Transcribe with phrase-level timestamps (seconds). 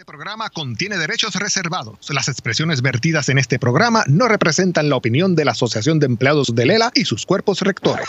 [0.00, 2.08] Este programa contiene derechos reservados.
[2.08, 6.54] Las expresiones vertidas en este programa no representan la opinión de la Asociación de Empleados
[6.54, 8.08] de Lela y sus cuerpos rectores.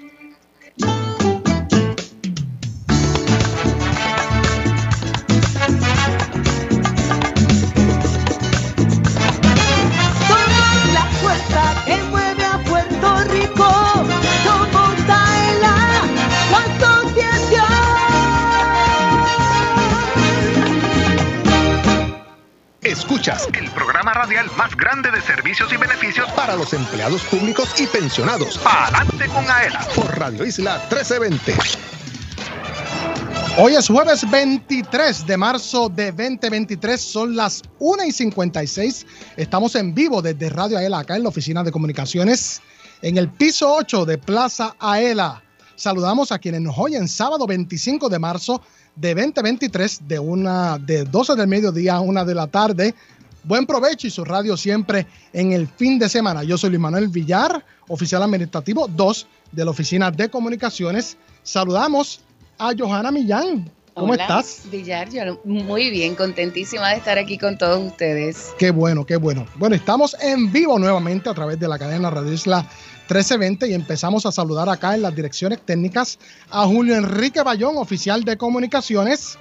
[23.08, 27.88] Escuchas el programa radial más grande de servicios y beneficios para los empleados públicos y
[27.88, 28.60] pensionados.
[28.66, 31.54] Adelante con AELA por Radio Isla 1320.
[33.60, 39.06] Hoy es jueves 23 de marzo de 2023, son las 1 y 56.
[39.38, 42.62] Estamos en vivo desde Radio Aela, acá en la oficina de comunicaciones,
[43.02, 45.42] en el piso 8 de Plaza Aela.
[45.78, 48.64] Saludamos a quienes nos oyen sábado 25 de marzo
[48.96, 52.96] de 2023 de una de 12 del mediodía a 1 de la tarde.
[53.44, 56.44] Buen provecho y su radio siempre en el fin de semana.
[56.44, 61.16] Yo soy Luis Manuel Villar, oficial administrativo 2 de la Oficina de Comunicaciones.
[61.44, 62.22] Saludamos
[62.58, 63.72] a Johanna Millán.
[63.94, 64.64] ¿Cómo Hola, estás?
[64.72, 68.50] Villar, yo muy bien, contentísima de estar aquí con todos ustedes.
[68.58, 69.46] Qué bueno, qué bueno.
[69.58, 72.68] Bueno, estamos en vivo nuevamente a través de la cadena Radio Isla
[73.08, 76.20] 1320 y empezamos a saludar acá en las direcciones técnicas
[76.50, 79.38] a Julio Enrique Bayón, oficial de comunicaciones,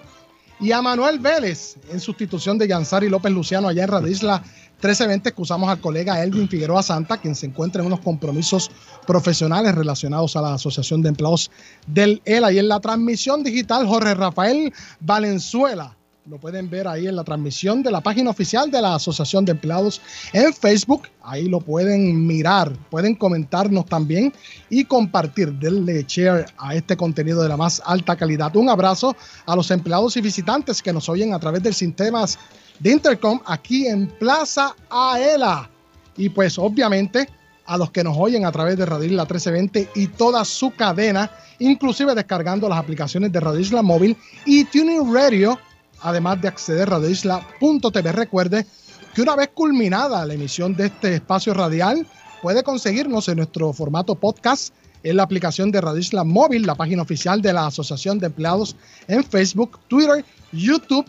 [0.58, 4.38] y a Manuel Vélez, en sustitución de Yansari López Luciano allá en Radio Isla
[4.76, 5.28] 1320.
[5.28, 8.70] Excusamos al colega Elvin Figueroa Santa, quien se encuentra en unos compromisos
[9.06, 11.50] profesionales relacionados a la Asociación de Empleados
[11.86, 12.52] del ELA.
[12.52, 15.95] Y en la transmisión digital, Jorge Rafael Valenzuela.
[16.28, 19.52] Lo pueden ver ahí en la transmisión de la página oficial de la Asociación de
[19.52, 20.00] Empleados
[20.32, 21.02] en Facebook.
[21.22, 24.32] Ahí lo pueden mirar, pueden comentarnos también
[24.68, 28.56] y compartir, denle share a este contenido de la más alta calidad.
[28.56, 29.14] Un abrazo
[29.46, 32.40] a los empleados y visitantes que nos oyen a través del sistemas
[32.80, 35.70] de Intercom aquí en Plaza Aela.
[36.16, 37.28] Y pues obviamente
[37.66, 41.30] a los que nos oyen a través de Radio Isla 1320 y toda su cadena,
[41.60, 45.56] inclusive descargando las aplicaciones de Radio Isla Móvil y Tuning Radio
[46.00, 48.12] además de acceder a radioisla.tv.
[48.12, 48.66] Recuerde
[49.14, 52.06] que una vez culminada la emisión de este espacio radial,
[52.42, 57.02] puede conseguirnos en nuestro formato podcast en la aplicación de Radio Isla Móvil, la página
[57.02, 58.76] oficial de la Asociación de Empleados
[59.06, 61.06] en Facebook, Twitter, YouTube,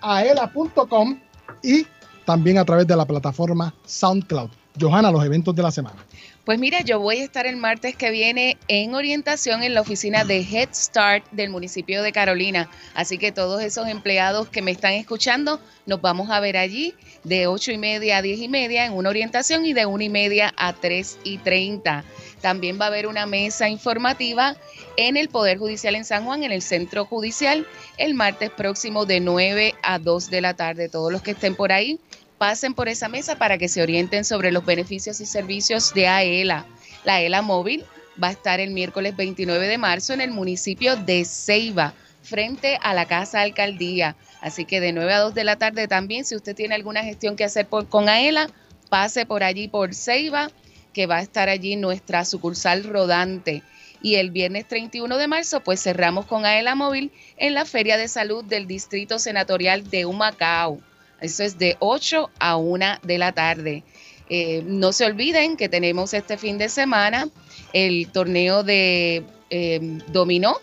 [0.00, 1.18] aela.com
[1.62, 1.86] y
[2.24, 4.50] también a través de la plataforma SoundCloud.
[4.80, 6.04] Johanna, los eventos de la semana.
[6.44, 10.24] Pues mira, yo voy a estar el martes que viene en orientación en la oficina
[10.24, 12.70] de Head Start del municipio de Carolina.
[12.94, 17.46] Así que todos esos empleados que me están escuchando, nos vamos a ver allí de
[17.46, 20.54] 8 y media a 10 y media en una orientación y de 1 y media
[20.56, 22.04] a 3 y 30.
[22.40, 24.56] También va a haber una mesa informativa
[24.96, 27.66] en el Poder Judicial en San Juan, en el Centro Judicial,
[27.98, 30.88] el martes próximo de 9 a 2 de la tarde.
[30.88, 32.00] Todos los que estén por ahí
[32.40, 36.64] pasen por esa mesa para que se orienten sobre los beneficios y servicios de AELA.
[37.04, 37.84] La AELA móvil
[38.20, 41.92] va a estar el miércoles 29 de marzo en el municipio de Ceiba,
[42.22, 44.16] frente a la Casa Alcaldía.
[44.40, 47.36] Así que de 9 a 2 de la tarde también, si usted tiene alguna gestión
[47.36, 48.48] que hacer con AELA,
[48.88, 50.50] pase por allí por Ceiba,
[50.94, 53.62] que va a estar allí nuestra sucursal rodante.
[54.00, 58.08] Y el viernes 31 de marzo, pues cerramos con AELA Móvil en la Feria de
[58.08, 60.80] Salud del Distrito Senatorial de Humacao.
[61.20, 63.84] Eso es de 8 a 1 de la tarde.
[64.28, 67.28] Eh, no se olviden que tenemos este fin de semana
[67.72, 70.56] el torneo de eh, dominó,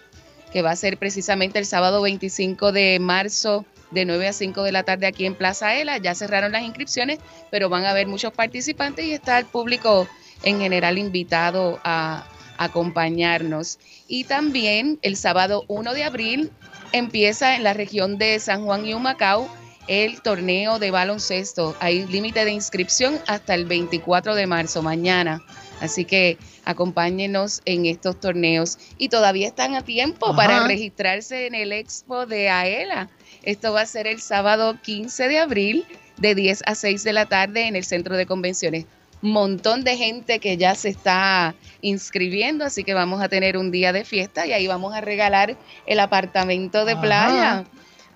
[0.54, 4.71] que va a ser precisamente el sábado 25 de marzo de 9 a 5 de
[4.71, 5.98] la tarde aquí en Plaza Ela.
[5.98, 7.19] Ya cerraron las inscripciones,
[7.51, 10.07] pero van a haber muchos participantes y está el público
[10.44, 12.25] en general invitado a,
[12.57, 13.77] acompañarnos.
[14.07, 16.51] Y también el sábado 1 de abril
[16.92, 19.48] empieza en la región de San Juan y Humacao
[19.88, 21.75] el torneo de baloncesto.
[21.80, 25.42] Hay límite de inscripción hasta el 24 de marzo, mañana.
[25.80, 28.78] Así que acompáñenos en estos torneos.
[28.98, 33.10] Y todavía están a tiempo para registrarse en el expo de AELA.
[33.44, 35.86] Esto va a ser el sábado 15 de abril
[36.18, 38.86] de 10 a 6 de la tarde en el centro de convenciones.
[39.22, 43.92] Montón de gente que ya se está inscribiendo, así que vamos a tener un día
[43.92, 45.57] de fiesta y ahí vamos a regalar
[45.88, 47.66] el apartamento de playa.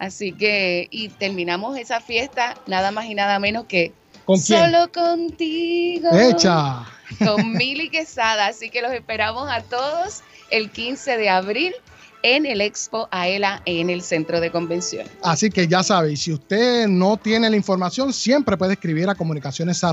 [0.01, 3.93] Así que, y terminamos esa fiesta nada más y nada menos que
[4.35, 6.09] solo contigo.
[6.11, 6.87] Hecha.
[7.19, 8.47] Con Mili Quesada.
[8.47, 11.75] Así que los esperamos a todos el 15 de abril
[12.23, 15.11] en el Expo AELA en el centro de convenciones.
[15.23, 19.83] Así que ya sabéis, si usted no tiene la información, siempre puede escribir a comunicaciones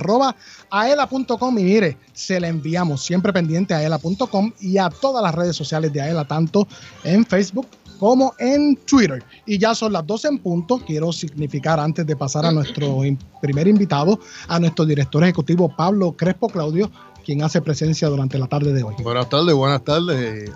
[0.71, 5.57] aela.com y mire, se le enviamos siempre pendiente a aela.com y a todas las redes
[5.57, 6.67] sociales de AELA, tanto
[7.05, 7.67] en Facebook
[7.99, 9.23] como en Twitter.
[9.45, 10.79] Y ya son las 12 en punto.
[10.87, 13.01] Quiero significar, antes de pasar a nuestro
[13.41, 16.91] primer invitado, a nuestro director ejecutivo Pablo Crespo Claudio,
[17.25, 18.95] quien hace presencia durante la tarde de hoy.
[19.03, 20.51] Buenas tardes, buenas tardes.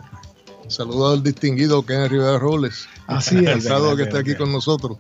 [0.73, 2.89] Saludos al distinguido Ken Rivera Robles.
[3.07, 3.43] Así es.
[3.43, 4.99] Encantado que esté aquí con nosotros.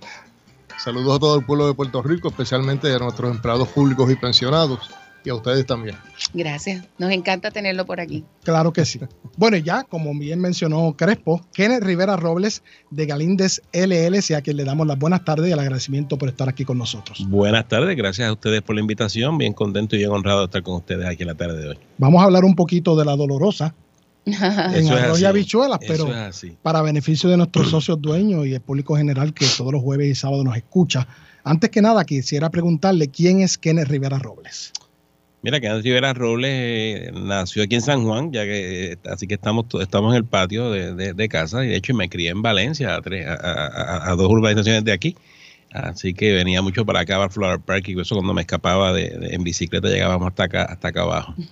[0.78, 4.80] Saludos a todo el pueblo de Puerto Rico, especialmente a nuestros empleados públicos y pensionados
[5.24, 5.96] y a ustedes también.
[6.34, 8.24] Gracias, nos encanta tenerlo por aquí.
[8.42, 9.00] Claro que sí.
[9.36, 14.64] Bueno, ya como bien mencionó Crespo, Kenneth Rivera Robles de Galíndez LLC, a quien le
[14.64, 17.24] damos las buenas tardes y el agradecimiento por estar aquí con nosotros.
[17.28, 20.62] Buenas tardes, gracias a ustedes por la invitación, bien contento y bien honrado de estar
[20.62, 21.78] con ustedes aquí en la tarde de hoy.
[21.98, 23.74] Vamos a hablar un poquito de la dolorosa,
[24.24, 26.08] en arroz y habichuelas, pero
[26.62, 30.14] para beneficio de nuestros socios dueños y el público general que todos los jueves y
[30.14, 31.06] sábados nos escucha.
[31.44, 34.72] Antes que nada, quisiera preguntarle quién es Kenneth Rivera Robles.
[35.42, 39.66] Mira, Kenneth Rivera Robles eh, nació aquí en San Juan, ya que así que estamos
[39.80, 44.14] estamos en el patio de, casa y de hecho me crié en Valencia, a, a
[44.14, 45.16] dos urbanizaciones de aquí.
[45.72, 49.30] Así que venía mucho para acá, para Flower Park, y eso cuando me escapaba de,
[49.30, 51.34] en bicicleta llegábamos hasta acá, hasta acá abajo.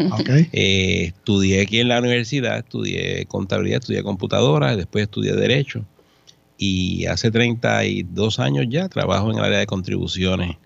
[0.52, 5.84] Eh, estudié aquí en la universidad, estudié contabilidad, estudié computadora, después estudié Derecho.
[6.58, 10.56] Y hace 32 años ya trabajo en el área de contribuciones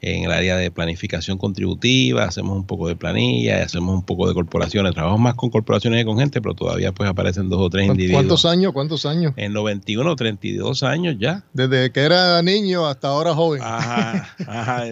[0.00, 4.34] en el área de planificación contributiva, hacemos un poco de planilla, hacemos un poco de
[4.34, 7.86] corporaciones, trabajamos más con corporaciones que con gente, pero todavía pues aparecen dos o tres
[7.86, 8.20] individuos.
[8.20, 8.72] ¿Cuántos años?
[8.72, 9.32] ¿Cuántos años?
[9.36, 11.44] En 91, 32 años ya.
[11.52, 13.60] Desde que era niño hasta ahora joven.
[13.62, 14.84] Ajá, ajá,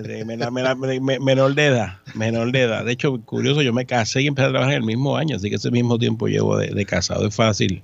[1.20, 2.84] menor de edad, menor de edad.
[2.84, 5.50] De hecho, curioso, yo me casé y empecé a trabajar en el mismo año, así
[5.50, 7.82] que ese mismo tiempo llevo de, casado, es fácil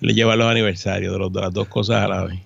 [0.00, 2.40] le lleva los aniversarios de, los, de las dos cosas a la vez.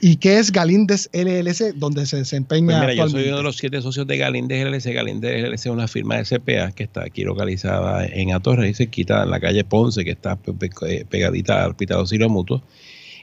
[0.00, 3.56] ¿Y qué es Galíndez LLC, donde se desempeña pues mira, Yo soy uno de los
[3.56, 4.94] siete socios de Galíndez LLC.
[4.94, 8.88] Galíndez LLC es una firma de CPA que está aquí localizada en Atorre y se
[8.88, 10.38] quita en la calle Ponce, que está
[10.86, 12.62] eh, pegadita al Hospital Auxilio Mutuo.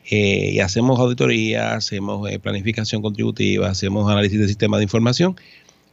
[0.09, 5.35] Eh, y hacemos auditoría, hacemos eh, planificación contributiva, hacemos análisis de sistemas de información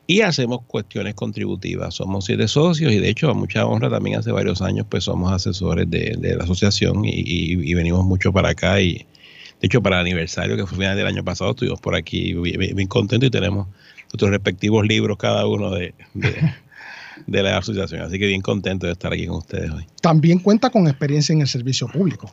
[0.07, 1.95] y hacemos cuestiones contributivas.
[1.95, 5.33] Somos siete socios y de hecho a mucha honra también hace varios años pues somos
[5.33, 9.07] asesores de, la asociación y, y, venimos mucho para acá y
[9.65, 12.87] de hecho, para el aniversario que fue final del año pasado, estuvimos por aquí bien,
[12.87, 13.67] contentos y tenemos
[14.13, 16.53] nuestros respectivos libros cada uno de, de,
[17.43, 18.03] la asociación.
[18.03, 19.87] Así que bien contento de estar aquí con ustedes hoy.
[20.03, 22.31] También cuenta con experiencia en el servicio público.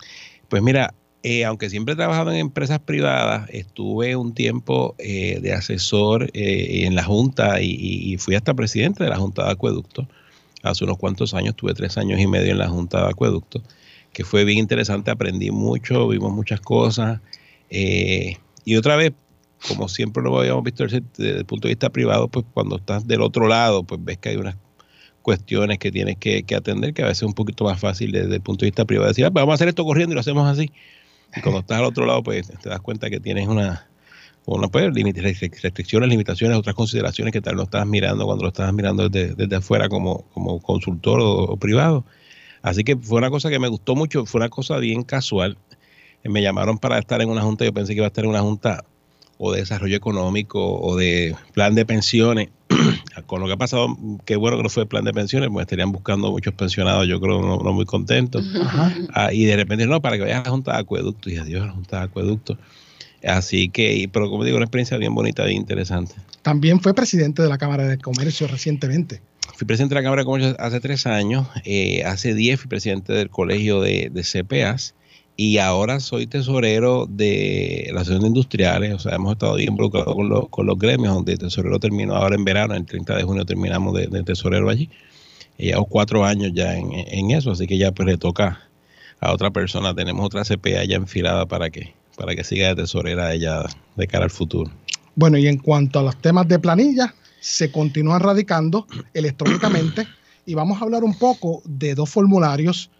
[0.49, 5.53] Pues mira, eh, aunque siempre he trabajado en empresas privadas, estuve un tiempo eh, de
[5.53, 10.07] asesor eh, en la Junta y, fui hasta presidente de la Junta de Acueducto.
[10.63, 13.61] Hace unos cuantos años, tuve tres años y medio en la Junta de Acueducto
[14.13, 17.21] que fue bien interesante, aprendí mucho, vimos muchas cosas.
[17.69, 19.13] Y otra vez,
[19.67, 23.21] como siempre lo habíamos visto desde, el punto de vista privado, pues cuando estás del
[23.21, 24.55] otro lado, pues ves que hay unas
[25.21, 28.41] cuestiones que tienes que, atender, que a veces es un poquito más fácil desde el
[28.41, 30.47] punto de vista privado decir, ah, pues vamos a hacer esto corriendo y lo hacemos
[30.47, 30.71] así.
[31.35, 33.87] Y cuando estás al otro lado, pues te das cuenta que tienes una,
[34.45, 39.09] una pues, restricciones, limitaciones, otras consideraciones que tal no estás mirando cuando lo estás mirando
[39.09, 42.05] desde, desde afuera como, como consultor o privado.
[42.61, 45.57] Así que fue una cosa que me gustó mucho, fue una cosa bien casual.
[46.23, 48.41] Me llamaron para estar en una junta, yo pensé que iba a estar en una
[48.41, 48.85] junta
[49.43, 52.49] o de desarrollo económico o de plan de pensiones.
[53.25, 55.91] Con lo que ha pasado, qué bueno que no fue plan de pensiones, porque estarían
[55.91, 58.45] buscando muchos pensionados, yo creo, no, muy contentos.
[59.13, 61.29] Ah, y de repente, no, para que vayas a la Junta de Acueducto.
[61.29, 62.57] Y adiós, la Junta de Acueducto.
[63.23, 66.13] Así que, pero como digo, una experiencia bien bonita, bien interesante.
[66.43, 69.21] También fue presidente de la Cámara de Comercio recientemente.
[69.55, 73.13] Fui presidente de la Cámara de Comercio hace tres años, eh, hace diez fui presidente
[73.13, 74.93] del Colegio de, de, CPAs
[75.41, 80.13] y ahora soy tesorero de la Asociación de Industriales, o sea, hemos estado bien involucrados
[80.13, 83.43] con, con los gremios, donde el tesorero terminó ahora en verano, el 30 de junio
[83.43, 84.87] terminamos de, tesorero allí.
[85.57, 88.69] llevo cuatro años ya en, eso, así que ya pues le toca
[89.19, 89.95] a otra persona.
[89.95, 93.63] Tenemos otra CPA ya enfilada para que, para que siga de tesorera ella
[93.95, 94.69] de cara al futuro.
[95.15, 100.05] Bueno, y en cuanto a los temas de planilla, se continúan radicando electrónicamente
[100.45, 102.91] y vamos a hablar un poco de dos formularios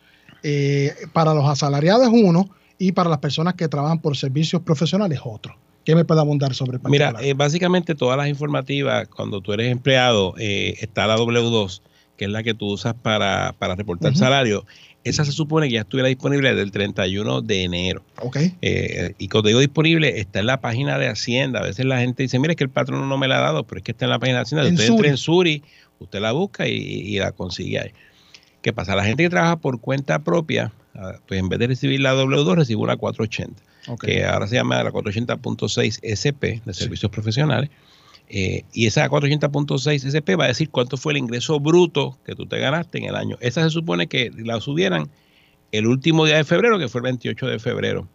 [0.43, 5.55] eh, para los asalariados uno y para las personas que trabajan por servicios profesionales otro.
[5.85, 9.71] ¿Qué me puede abundar sobre el Mira, eh, básicamente todas las informativas, cuando tú eres
[9.71, 11.81] empleado, eh, está la W2,
[12.17, 14.65] que es la que tú usas para, reportar salario.
[15.03, 18.03] Esa se supone que ya estuviera disponible desde el 31 de enero.
[18.21, 18.37] Ok.
[18.61, 21.61] Eh, y cuando digo disponible, está en la página de Hacienda.
[21.61, 23.63] A veces la gente dice, mire, es que el patrón no me la ha dado,
[23.63, 24.69] pero es que está en la página de Hacienda.
[24.69, 25.63] usted entra en Suri,
[25.97, 27.91] usted la busca y, la consigue ahí.
[28.61, 28.95] ¿Qué pasa?
[28.95, 32.55] La gente que trabaja por cuenta propia, ah, pues en vez de recibir la W2,
[32.55, 37.69] recibe una 480 que ahora se llama la 480.6 SP de servicios profesionales.
[38.29, 42.45] Eh, y esa 480.6 SP va a decir cuánto fue el ingreso bruto que tú
[42.45, 43.37] te ganaste en el año.
[43.41, 45.09] Esa se supone que la subieran
[45.71, 48.07] el último día de febrero, que fue el 28 de febrero.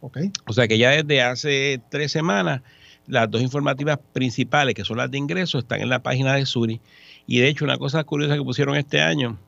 [0.00, 0.32] Okay.
[0.46, 2.62] O sea que ya desde hace tres semanas,
[3.06, 6.80] las dos informativas principales, que son las de ingresos, están en la página de Suri.
[7.26, 9.38] Y de hecho, una cosa curiosa que pusieron este año,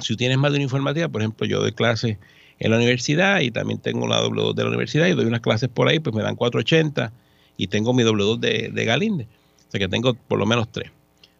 [0.00, 2.18] si tú tienes más de una informativa, por ejemplo, yo doy clase
[2.58, 5.68] en la universidad y también tengo la W2 de la universidad y doy unas clases
[5.68, 7.12] por ahí, pues me dan 480
[7.56, 9.24] y tengo mi W2 de, de Galinde.
[9.68, 10.90] O sea que tengo por lo menos tres.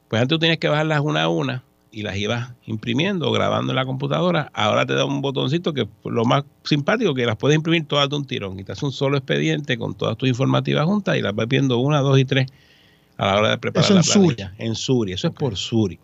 [0.08, 1.62] Pues antes tú tenías que bajarlas una a una
[1.92, 4.50] y las ibas imprimiendo o grabando en la computadora.
[4.54, 8.16] Ahora te da un botoncito que lo más simpático que las puedes imprimir todas de
[8.16, 11.34] un tirón y te hace un solo expediente con todas tus informativas juntas y las
[11.34, 12.46] vas viendo una, dos y tres
[13.16, 14.54] a la hora de preparar la planilla.
[14.58, 15.98] En Suri, eso es por Suri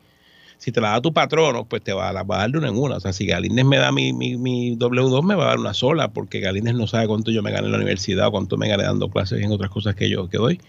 [0.59, 2.97] si te la da tu patrono, pues te va, a dar de una en una.
[2.97, 6.09] O sea, si Galíndez me da mi, mi, W2, me va a dar una sola,
[6.13, 8.85] porque Galíndez no sabe cuánto yo me gané en la universidad o cuánto me gané
[8.85, 10.61] dando clases en otras cosas que yo que doy.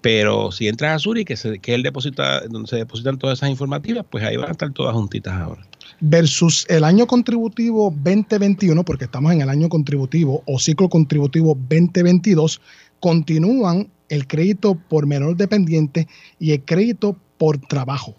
[0.00, 3.50] Pero si entras a Suri, que, se, que él deposita, donde se depositan todas esas
[3.50, 5.66] informativas, pues ahí van a estar todas juntitas ahora.
[6.00, 12.60] Versus el año contributivo 2021, porque estamos en el año contributivo o ciclo contributivo 2022,
[13.00, 16.06] continúan el crédito por menor dependiente
[16.38, 18.14] y el crédito por trabajo.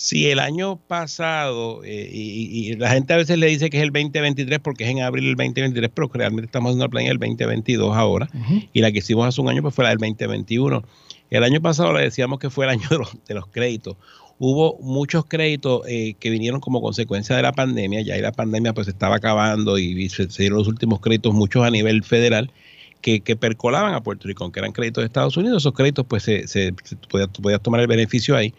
[0.00, 3.90] Si el año pasado, eh, y, la gente a veces le dice que es el
[3.90, 7.96] 2023 porque es en abril del 2023, pero realmente estamos haciendo la planilla del 2022
[7.96, 8.30] ahora,
[8.72, 10.84] y la que hicimos hace un año pues fue la del 2021.
[11.30, 13.96] El año pasado le decíamos que fue el año de los, créditos.
[14.38, 18.72] Hubo muchos créditos eh, que vinieron como consecuencia de la pandemia, ya ahí la pandemia
[18.74, 22.52] pues estaba acabando y, se, dieron los últimos créditos, muchos a nivel federal,
[23.00, 26.46] que, percolaban a Puerto Rico, aunque eran créditos de Estados Unidos, esos créditos pues se,
[26.46, 26.72] se,
[27.08, 28.54] podías tomar el beneficio ahí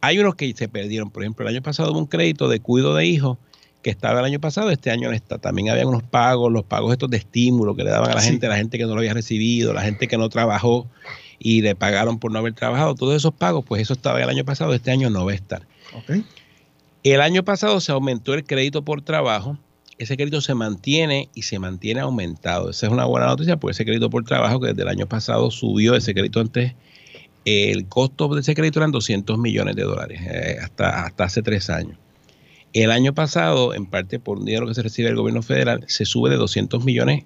[0.00, 1.10] hay unos que se perdieron.
[1.10, 3.38] Por ejemplo, el año pasado hubo un crédito de cuido de hijos
[3.82, 5.38] que estaba el año pasado, este año no está.
[5.38, 8.48] También había unos pagos, los pagos estos de estímulo que le daban a la gente,
[8.48, 10.88] la gente que no lo había recibido, la gente que no trabajó
[11.38, 12.94] y le pagaron por no haber trabajado.
[12.94, 15.62] Todos esos pagos, pues eso estaba el año pasado, este año no va a estar.
[17.04, 19.56] El año pasado se aumentó el crédito por trabajo.
[19.98, 22.70] Ese crédito se mantiene y se mantiene aumentado.
[22.70, 25.50] Esa es una buena noticia porque ese crédito por trabajo que desde el año pasado
[25.50, 26.74] subió, ese crédito antes
[27.48, 31.70] el costo de ese crédito eran 200 millones de dólares eh, hasta, hasta hace tres
[31.70, 31.96] años.
[32.72, 36.04] El año pasado, en parte por un dinero que se recibe del gobierno federal, se
[36.04, 37.24] sube de 200 millones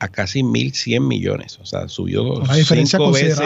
[0.00, 1.58] a casi 1.100 millones.
[1.60, 3.38] O sea, subió Una diferencia cinco veces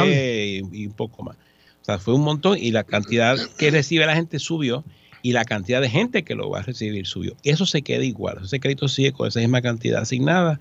[0.73, 1.37] y, un poco más.
[1.83, 4.83] O sea, fue un montón y la cantidad que recibe la gente subió
[5.23, 7.37] y la cantidad de gente que lo va a recibir subió.
[7.45, 8.39] Eso se queda igual.
[8.43, 10.59] Ese crédito sigue con esa misma cantidad asignada.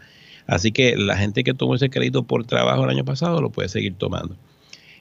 [0.47, 3.69] Así que la gente que tomó ese crédito por trabajo el año pasado lo puede
[3.69, 4.35] seguir tomando.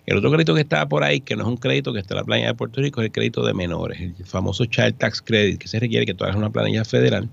[0.06, 2.18] El otro crédito que está por ahí, que no es un crédito que está en
[2.18, 5.58] la planilla de Puerto Rico, es el crédito de menores, el famoso Child Tax Credit,
[5.58, 7.30] que se requiere que tú hagas una planilla federal.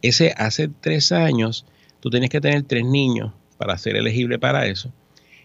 [0.00, 1.66] Ese hace tres años,
[2.00, 4.90] tú tienes que tener tres niños para ser elegible para eso.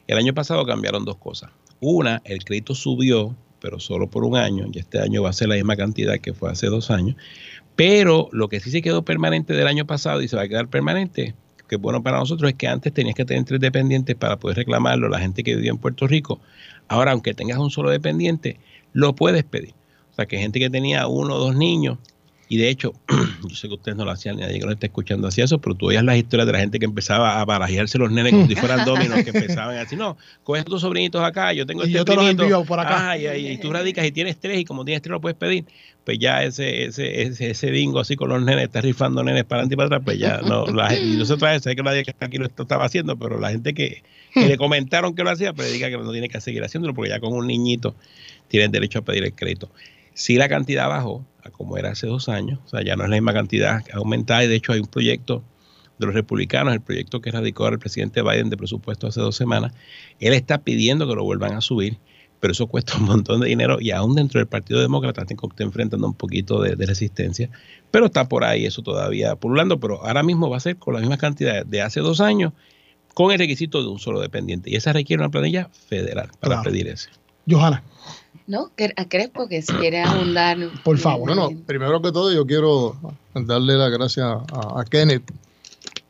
[0.08, 1.52] El año pasado cambiaron dos cosas.
[1.82, 5.50] Una, el crédito subió, pero solo por un año, y este año va a ser
[5.50, 7.18] la misma cantidad que fue hace dos años.
[7.76, 10.70] Pero lo que sí se quedó permanente del año pasado y se va a quedar
[10.70, 11.36] permanente
[11.78, 15.20] bueno para nosotros es que antes tenías que tener tres dependientes para poder reclamarlo, la
[15.20, 16.40] gente que vivía en Puerto Rico.
[16.88, 18.60] Ahora, aunque tengas un solo dependiente,
[18.94, 19.74] lo puedes pedir.
[20.12, 21.98] O sea, que gente que tenía uno o dos niños
[22.48, 22.94] y de hecho,
[23.50, 25.76] yo sé que ustedes no lo hacían, nadie que no está escuchando así eso, pero
[25.76, 28.56] tú oías las historias de la gente que empezaba a barajearse los nenes como si
[28.56, 32.06] fueran dominos, que empezaban así, no, coge tus sobrinitos acá, yo tengo y este yo
[32.06, 33.18] te los envío por acá.
[33.18, 35.66] y, tú radicas y tienes tres, y como tienes tres lo puedes pedir,
[36.04, 39.62] pues ya ese, ese, ese, ese bingo así con los nenes, está rifando nenes para
[39.62, 42.04] adelante y para atrás, pues ya no, la, y no se trae, sé que nadie
[42.04, 44.04] que está aquí lo estaba haciendo, pero la gente que,
[44.36, 47.20] le comentaron que lo hacía, pues diga que no tiene que seguir haciéndolo, porque ya
[47.20, 47.96] con un niñito
[48.50, 49.72] tienen derecho a pedir el crédito.
[50.14, 53.10] Si la cantidad bajó a como era hace dos años, o sea, ya no es
[53.10, 55.44] la misma cantidad, ha aumentado y de hecho hay un proyecto
[55.98, 59.74] de los republicanos, el proyecto que radicó el presidente Biden de presupuesto hace dos semanas,
[60.20, 61.98] él está pidiendo que lo vuelvan a subir,
[62.40, 66.06] pero eso cuesta un montón de dinero y aún dentro del Partido Demócrata está enfrentando
[66.08, 67.50] un poquito de, resistencia,
[67.92, 71.00] pero está por ahí eso todavía pululando, pero ahora mismo va a ser con la
[71.00, 72.54] misma cantidad de hace dos años
[73.14, 76.88] con el requisito de un solo dependiente y esa requiere una planilla federal para pedir
[76.88, 77.10] ese.
[77.48, 77.84] Johanna.
[78.48, 80.58] No, a Crespo que si quiere abundar.
[80.84, 81.36] Por favor.
[81.36, 82.96] Bueno, primero que todo yo quiero
[83.34, 85.32] darle las gracias a, a Kenneth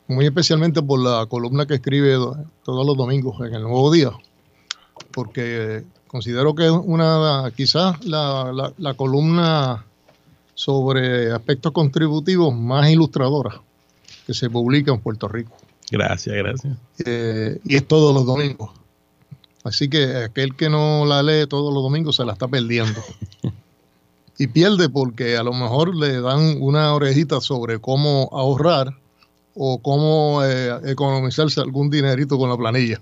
[0.08, 2.14] muy especialmente por la columna que escribe
[2.64, 4.12] todos los domingos en el Nuevo Día,
[5.12, 9.84] porque considero que es una, quizás la, la, columna
[10.54, 13.60] sobre aspectos contributivos más ilustradora
[14.26, 15.56] que se publica en Puerto Rico.
[15.90, 16.76] Gracias, gracias.
[17.04, 18.70] Eh, y es todos los domingos.
[19.66, 23.00] Así que aquel que no la lee todos los domingos se la está perdiendo.
[24.38, 28.94] y pierde porque a lo mejor le dan una orejita sobre cómo ahorrar
[29.54, 33.00] o cómo eh, economizarse algún dinerito con la planilla.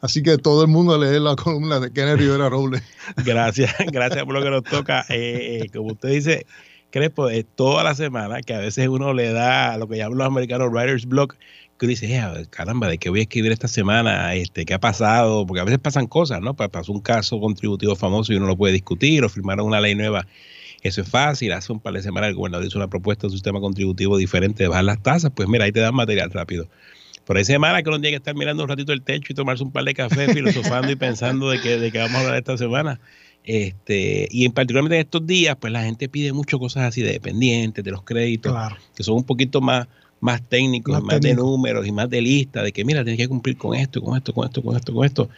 [0.00, 2.82] Así que todo el mundo lee la columna de Kenneth Rivera Robles.
[3.24, 5.04] Gracias, gracias por lo que nos toca.
[5.08, 6.46] Eh, eh, como usted dice,
[6.90, 10.26] Crespo, es toda la semana que a veces uno le da lo que llaman los
[10.26, 11.36] americanos writer's block,
[11.86, 14.34] que dice, caramba, ¿de qué voy a escribir esta semana?
[14.34, 15.46] Este, ¿Qué ha pasado?
[15.46, 16.54] Porque a veces pasan cosas, ¿no?
[16.54, 20.26] Pasó un caso contributivo famoso y uno lo puede discutir, o firmaron una ley nueva
[20.82, 21.52] eso es fácil.
[21.52, 24.64] Hace un par de semanas el gobernador hizo una propuesta de un sistema contributivo diferente
[24.64, 25.30] de bajar las tasas.
[25.34, 26.68] Pues mira, ahí te dan material rápido.
[27.24, 29.62] Por ahí semana que uno tiene que estar mirando un ratito el techo y tomarse
[29.62, 32.58] un par de café filosofando y pensando de que, de que vamos a hablar esta
[32.58, 33.00] semana.
[33.44, 37.12] Este, y en particularmente en estos días, pues la gente pide mucho cosas así de
[37.12, 38.56] dependientes, de los créditos,
[38.94, 39.86] que son un poquito más,
[40.22, 43.28] más técnicos, más, más de números y más de lista, de que mira, tienes que
[43.28, 45.28] cumplir con esto, con esto, con esto, con esto, con esto.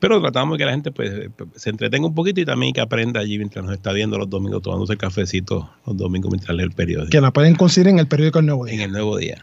[0.00, 1.12] Pero tratamos de que la gente pues,
[1.54, 4.60] se entretenga un poquito y también que aprenda allí mientras nos está viendo los domingos,
[4.60, 7.10] tomándose el cafecito los domingos mientras lee el periódico.
[7.10, 8.74] Que la pueden conseguir en el periódico El Nuevo Día.
[8.74, 9.40] En el Nuevo Día.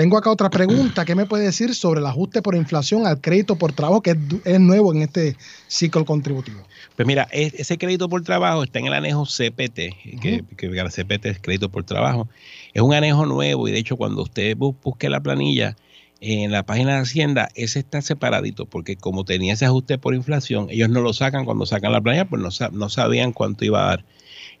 [0.00, 1.04] Tengo acá otra pregunta.
[1.04, 4.16] ¿Qué me puede decir sobre el ajuste por inflación al crédito por trabajo, que
[4.46, 5.36] es, nuevo en este
[5.68, 6.62] ciclo contributivo?
[6.96, 9.74] Pues mira, ese crédito por trabajo está en el anejo CPT,
[10.22, 12.30] que, el CPT es crédito por trabajo.
[12.72, 15.76] Es un anejo nuevo y de hecho cuando usted busque la planilla,
[16.22, 20.68] en la página de Hacienda, ese está separadito, porque como tenía ese ajuste por inflación,
[20.70, 23.88] ellos no lo sacan cuando sacan la planilla, pues no, no sabían cuánto iba a
[23.88, 24.04] dar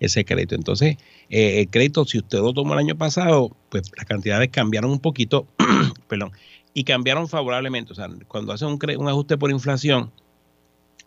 [0.00, 0.54] ese crédito.
[0.54, 0.96] Entonces,
[1.28, 4.98] eh, el crédito, si usted lo tomó el año pasado, pues las cantidades cambiaron un
[4.98, 5.46] poquito,
[6.08, 6.32] perdón,
[6.74, 7.92] y cambiaron favorablemente.
[7.92, 10.10] O sea, cuando hacen un, un ajuste por inflación,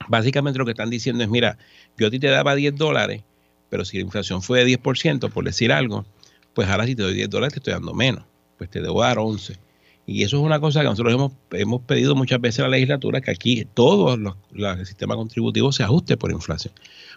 [0.07, 1.57] básicamente lo que están diciendo es, mira,
[1.97, 3.23] yo a ti te daba 10 dólares,
[3.69, 6.05] pero si la inflación fue de 10%, por decir algo,
[6.53, 8.23] pues ahora si te doy 10 dólares te estoy dando menos,
[8.57, 9.57] pues te debo dar 11.
[10.05, 13.21] Y eso es una cosa que nosotros hemos, hemos pedido muchas veces a la legislatura,
[13.21, 16.73] que aquí todo los, el sistema contributivo se ajuste por inflación.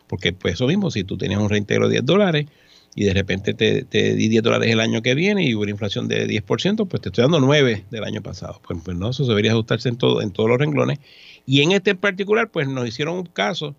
[0.06, 2.46] Porque pues eso mismo, si tú tenías un reintegro de 10 dólares
[2.94, 5.72] y de repente te, te, di 10 dólares el año que viene y hubo una
[5.72, 8.60] inflación de 10%, pues te estoy dando 9 del año pasado.
[8.66, 10.98] Pues, pues no, eso debería ajustarse en, todo, en todos los renglones.
[11.44, 13.74] Y en este en particular, pues nos hicieron un caso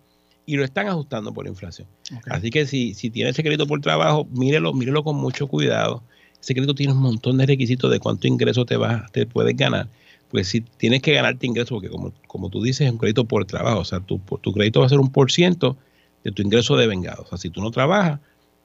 [0.46, 1.88] y lo están ajustando por inflación.
[2.30, 6.02] Así que si, si tiene ese crédito por trabajo, mírelo, mírelo con mucho cuidado
[6.40, 9.88] ese crédito tiene un montón de requisitos de cuánto ingreso te, vas, te puedes ganar.
[10.30, 13.44] Pues si tienes que ganarte ingreso, porque como, como tú dices, es un crédito por
[13.46, 15.76] trabajo, o sea, tu, tu crédito va a ser un por ciento
[16.24, 17.22] de tu ingreso de vengado.
[17.22, 18.20] O sea, si tú no trabajas,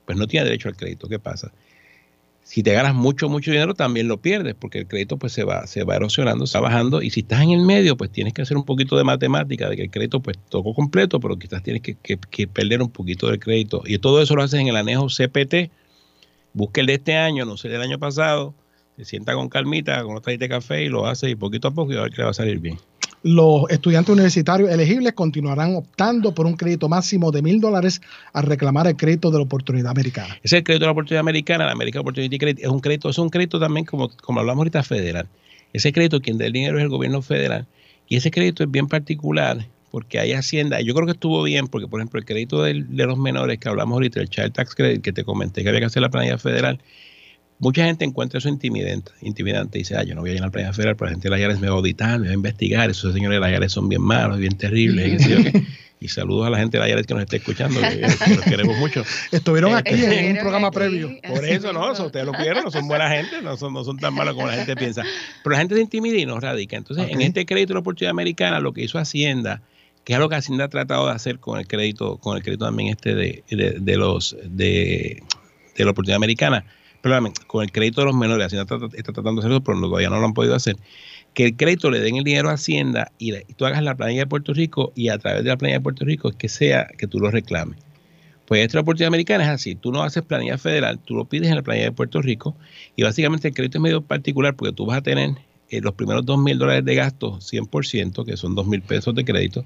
[0.06, 1.08] pues no tienes derecho al crédito.
[1.08, 1.52] ¿Qué pasa?
[2.44, 5.66] Si te ganas mucho, mucho dinero, también lo pierdes, porque el crédito pues se va,
[5.66, 8.42] se va erosionando, se va bajando, y si estás en el medio, pues tienes que
[8.42, 11.82] hacer un poquito de matemática, de que el crédito pues tocó completo, pero quizás tienes
[11.82, 13.82] que, que, perder un poquito del crédito.
[13.86, 15.72] Y todo eso lo haces en el anejo CPT,
[16.54, 18.54] busque el de este año, no sé del año pasado,
[18.98, 21.94] se sienta con calmita, con otra de café y lo hace y poquito a poco
[21.94, 22.78] y a ver que le va a salir bien.
[23.24, 28.02] Los estudiantes universitarios elegibles continuarán optando por un crédito máximo de mil dólares
[28.34, 30.38] al reclamar el crédito de la oportunidad americana.
[30.44, 33.30] Ese crédito de la oportunidad americana, la American Opportunity Credit, es un crédito, es un
[33.30, 35.28] crédito también como, como hablamos ahorita federal.
[35.72, 37.66] Ese crédito, quien da el dinero es el gobierno federal.
[38.10, 41.88] Y ese crédito es bien particular porque hay Hacienda, yo creo que estuvo bien, porque
[41.88, 45.14] por ejemplo el crédito de, los menores que hablamos ahorita, el Child Tax Credit, que
[45.14, 46.80] te comenté que había que hacer la planilla federal,
[47.64, 50.46] mucha gente encuentra eso intimidante, intimidante y dice, ah, yo no voy a ir a
[50.46, 52.32] la planilla federal, pero la gente de la IARES me va a auditar, me va
[52.32, 55.26] a investigar, esos señores de la IARES son bien malos, bien terribles,
[56.00, 58.02] y, saludos a la gente de la IARES que nos está escuchando, que,
[58.36, 59.04] los queremos mucho.
[59.32, 61.10] Estuvieron aquí en un programa previo.
[61.28, 64.14] Por eso, no, ustedes lo pidieron, no son buena gente, no son, no son tan
[64.14, 65.04] malos como la gente piensa.
[65.44, 66.76] Pero la gente se intimida y no radica.
[66.76, 69.62] Entonces, en este crédito de la oportunidad americana, lo que hizo Hacienda
[70.04, 72.66] que es lo que Hacienda ha tratado de hacer con el crédito, con el crédito
[72.66, 75.24] también este de, de, los de,
[75.78, 76.66] la oportunidad americana,
[77.04, 80.10] perdóname, con el crédito de los menores, Hacienda está, tratando de hacer eso, pero todavía
[80.10, 80.78] no lo han podido hacer.
[81.34, 84.28] Que el crédito le den el dinero a Hacienda y, tú hagas la planilla de
[84.28, 87.06] Puerto Rico y a través de la planilla de Puerto Rico es que sea que
[87.06, 87.78] tú lo reclames.
[88.46, 91.56] Pues esta oportunidad americana es así, tú no haces planilla federal, tú lo pides en
[91.56, 92.56] la planilla de Puerto Rico
[92.96, 95.32] y básicamente el crédito es medio particular porque tú vas a tener
[95.70, 99.26] eh, los primeros dos mil dólares de gasto 100%, que son dos mil pesos de
[99.26, 99.66] crédito,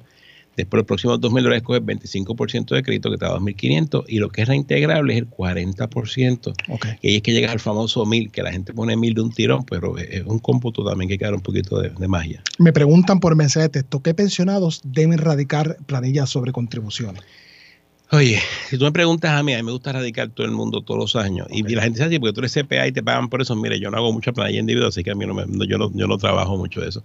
[0.57, 4.29] Después, los próximos 2.000 dólares coges 25% de crédito que te da 2.500 y lo
[4.29, 6.53] que es reintegrable es el 40%.
[6.69, 6.85] Ok.
[7.01, 9.31] Y ahí es que llega al famoso 1.000, que la gente pone 1.000 de un
[9.31, 12.41] tirón, pero es un cómputo también que queda un poquito de, de magia.
[12.57, 17.21] Me preguntan por mensaje de texto, ¿qué pensionados deben radicar planillas sobre contribuciones?
[18.09, 18.39] Oye,
[18.69, 20.97] si tú me preguntas a mí, a mí me gusta radicar todo el mundo todos
[20.97, 21.45] los años.
[21.49, 23.53] Y, la gente dice así, porque tú eres CPA y te pagan por eso.
[23.55, 25.77] Mire, yo no hago mucha planilla individual, así que a mí no me, no- yo,
[25.77, 27.03] no, yo no trabajo mucho eso.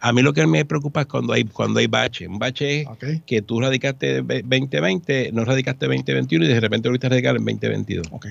[0.00, 2.26] A mí lo que me preocupa es cuando hay, cuando hay bache.
[2.26, 7.06] Un bache es que tú radicaste ve- 2020, no radicaste 2021 y de repente volviste
[7.06, 8.08] a radicar en 2022.
[8.10, 8.26] Ok.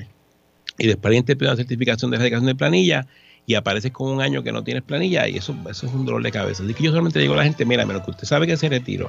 [0.77, 3.07] Y después alguien te pide una certificación de radicación de planilla
[3.45, 6.21] y apareces con un año que no tienes planilla y eso, eso es un dolor
[6.21, 6.63] de cabeza.
[6.63, 8.67] Así que yo solamente digo a la gente, mira, menos que usted sabe que se
[8.67, 9.07] retiró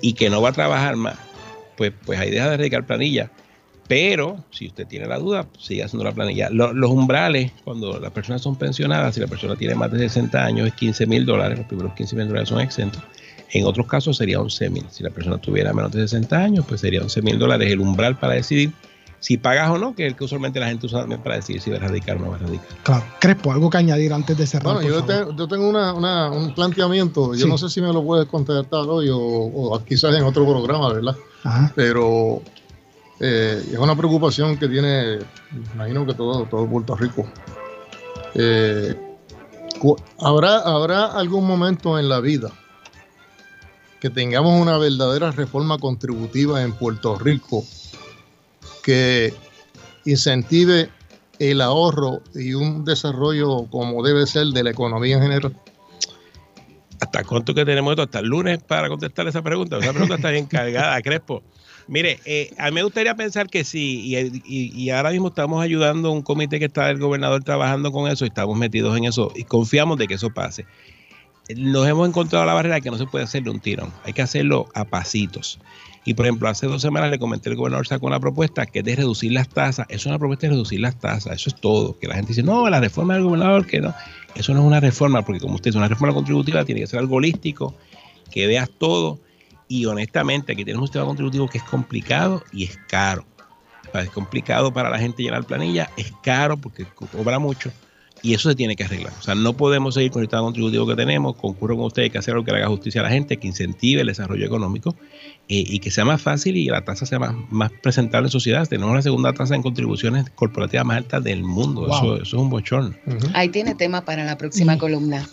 [0.00, 1.16] y que no va a trabajar más,
[1.80, 3.30] pues, pues ahí deja de radicar planilla.
[3.88, 6.50] Pero si usted tiene la duda, sigue haciendo la planilla.
[6.50, 10.44] Lo- los umbrales, cuando las personas son pensionadas, si la persona tiene más de 60
[10.44, 11.56] años, es 15 mil dólares.
[11.56, 13.02] Los primeros 15 mil dólares son exentos.
[13.52, 14.84] En otros casos sería 11 mil.
[14.90, 18.18] Si la persona tuviera menos de 60 años, pues sería 11 mil dólares el umbral
[18.18, 18.72] para decidir
[19.20, 21.60] si pagas o no, que es el que usualmente la gente usa también para decidir
[21.60, 22.66] si va a radicar o no va a radicar.
[22.82, 23.04] Claro.
[23.20, 24.74] Crespo, algo que añadir antes de cerrar.
[24.74, 27.48] Bueno, yo, te- yo tengo una, una- un planteamiento, yo Sí.
[27.48, 31.14] no sé si me lo puedes contestar hoy o, o quizás en otro programa, ¿verdad?
[31.44, 31.70] Ajá.
[31.76, 32.40] Pero
[33.20, 35.18] eh, es una preocupación que tiene,
[35.74, 37.26] imagino que todo, todo Puerto Rico.
[38.34, 38.96] Eh,
[40.18, 42.50] ¿habrá, ¿Habrá algún momento en la vida
[44.00, 47.64] que tengamos una verdadera reforma contributiva en Puerto Rico
[48.82, 49.32] que
[50.04, 50.88] incentive
[51.38, 55.56] el ahorro y un desarrollo como debe ser de la economía en general?
[57.00, 58.02] ¿Hasta cuánto que tenemos esto?
[58.02, 59.78] Hasta el lunes para contestar esa pregunta.
[59.78, 61.42] Esa pregunta está bien cargada, Crespo.
[61.88, 64.14] Mire, eh, a mí me gustaría pensar que sí,
[64.44, 68.08] y, y- ahora mismo estamos ayudando a un comité que está el gobernador trabajando con
[68.08, 70.66] eso, y estamos metidos en eso y confiamos de que eso pase.
[71.56, 74.22] Nos hemos encontrado la barrera que no se puede hacer de un tirón, hay que
[74.22, 75.58] hacerlo a pasitos.
[76.04, 78.84] Y por ejemplo, hace dos semanas le comenté al gobernador sacó una propuesta que es
[78.84, 79.86] de reducir las tasas.
[79.90, 81.98] Es una propuesta de reducir las tasas, eso es todo.
[81.98, 83.94] Que la gente dice, no, la reforma del gobernador, que no.
[84.34, 87.00] Eso no es una reforma, porque como usted es una reforma contributiva, tiene que ser
[87.00, 87.74] algo holístico,
[88.30, 89.18] que veas todo.
[89.68, 93.24] Y honestamente, aquí tenemos un sistema contributivo que es complicado y es caro.
[93.92, 97.72] Es complicado para la gente llenar planilla, es caro porque co- cobra mucho
[98.22, 99.12] y eso se tiene que arreglar.
[99.18, 101.36] O sea, no podemos seguir con el sistema contributivo que tenemos.
[101.36, 104.02] Concurro con ustedes que hacer algo que le haga justicia a la gente, que incentive
[104.02, 104.96] el desarrollo económico
[105.48, 108.66] eh, y que sea más fácil y la tasa sea más, más presentable en sociedad.
[108.68, 111.86] Tenemos la segunda tasa en contribuciones corporativas más alta del mundo.
[111.86, 111.96] Wow.
[111.96, 112.94] Eso, eso es un bochorno.
[113.34, 115.26] Ahí tiene tema para la próxima columna.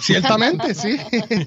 [0.00, 0.96] Ciertamente, sí.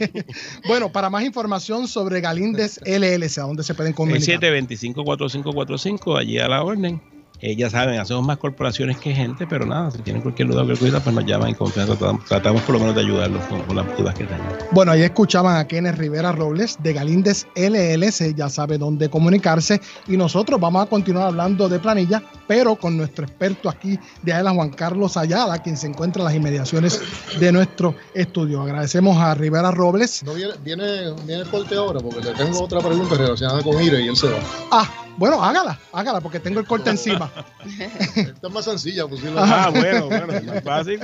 [0.67, 4.39] bueno, para más información sobre Galíndez LLC, ¿a dónde se pueden El comunicar?
[4.39, 7.01] 725-4545, allí a la orden.
[7.41, 10.65] Eh, ya saben, hacemos más corporaciones que gente, pero nada, si tienen cualquier duda o
[10.65, 11.95] cualquier cosa, pues nos llaman en confianza.
[11.95, 14.47] Tratamos, tratamos por lo menos de ayudarlos con, con las dudas que tengan.
[14.71, 19.79] Bueno, ahí escuchaban a Kenneth Rivera Robles de Galíndez LLC, ya sabe dónde comunicarse.
[20.07, 24.51] Y nosotros vamos a continuar hablando de planilla, pero con nuestro experto aquí de Aela,
[24.51, 27.01] Juan Carlos Ayala, quien se encuentra en las inmediaciones
[27.39, 28.61] de nuestro estudio.
[28.61, 30.23] Agradecemos a Rivera Robles.
[30.23, 34.01] No viene, viene, viene el corte ahora porque le tengo otra pregunta relacionada con Ire
[34.01, 34.39] y él se va.
[34.71, 37.29] Ah, bueno, hágala, hágala, porque tengo el corte encima.
[38.15, 39.51] Esta es más sencilla posiblemente.
[39.53, 40.99] Ah, bueno, bueno, es más fácil.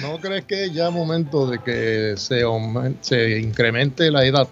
[0.00, 2.42] ¿No crees que es ya momento de que se,
[3.02, 4.48] se incremente la edad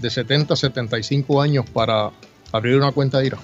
[0.00, 2.10] de 70 a 75 años para
[2.52, 3.38] abrir una cuenta de IRA?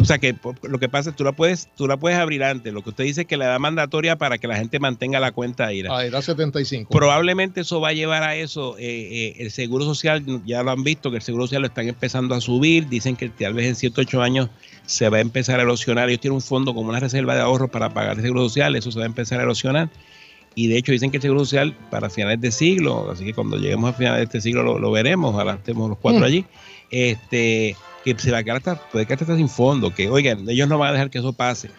[0.00, 2.44] O sea que lo que pasa es que tú la puedes, tú la puedes abrir
[2.44, 2.72] antes.
[2.72, 5.32] Lo que usted dice es que la edad mandatoria para que la gente mantenga la
[5.32, 5.96] cuenta IRA.
[5.96, 6.88] A edad 75.
[6.94, 8.78] Probablemente eso va a llevar a eso.
[8.78, 11.88] eh, eh, el seguro social, ya lo han visto, que el seguro social lo están
[11.88, 12.88] empezando a subir.
[12.88, 14.48] Dicen que tal vez en 7 8 años
[14.86, 16.08] se va a empezar a erosionar.
[16.08, 18.76] Ellos tienen un fondo como una reserva de ahorro para pagar el seguro social.
[18.76, 19.90] Eso se va a empezar a erosionar.
[20.54, 23.56] Y de hecho dicen que el seguro social para finales de siglo, así que cuando
[23.58, 26.24] lleguemos a finales de este siglo lo, lo veremos, ojalá estemos los cuatro Mm.
[26.24, 26.44] allí,
[26.90, 27.76] este,
[28.14, 30.78] que se va a quedar hasta, puede quedar hasta sin fondo, que oigan, ellos no
[30.78, 31.70] van a dejar que eso pase.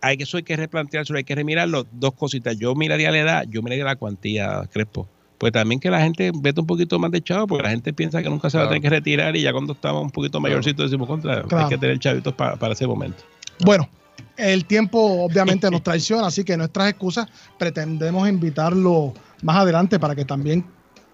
[0.00, 1.86] Hay que, eso hay que replantearse, hay que remirarlo.
[1.92, 5.08] Dos cositas, yo miraría la edad, yo miraría la cuantía, Crespo.
[5.38, 8.22] Pues también que la gente vete un poquito más de chavo, porque la gente piensa
[8.22, 10.90] que nunca se va a tener que retirar y ya cuando estamos un poquito mayorcitos
[10.90, 11.64] decimos contra, Claro.
[11.64, 13.22] hay que tener chavitos pa- para ese momento.
[13.64, 13.88] Bueno,
[14.36, 20.24] el tiempo obviamente nos traiciona, así que nuestras excusas pretendemos invitarlo más adelante para que
[20.24, 20.64] también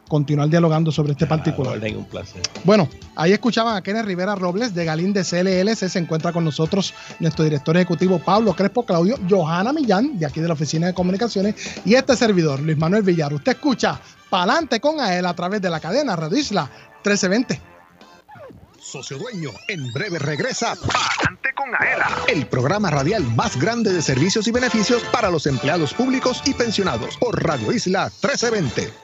[0.08, 1.80] continuar dialogando sobre este particular.
[1.82, 2.42] Ah, un placer.
[2.64, 5.88] Bueno, ahí escuchaban a Kenneth Rivera Robles de Galíndez LLC.
[5.88, 10.48] Se encuentra con nosotros nuestro director ejecutivo Pablo Crespo Claudio, Johanna Millán, de aquí de
[10.48, 13.32] la Oficina de Comunicaciones, y este servidor, Luis Manuel Villar.
[13.32, 16.70] Usted escucha Palante con AEL a través de la cadena Radio Isla
[17.04, 17.74] 1320.
[18.80, 24.46] Socio Dueño, en breve regresa Palante con Aela, el programa radial más grande de servicios
[24.46, 29.03] y beneficios para los empleados públicos y pensionados por Radio Isla 1320.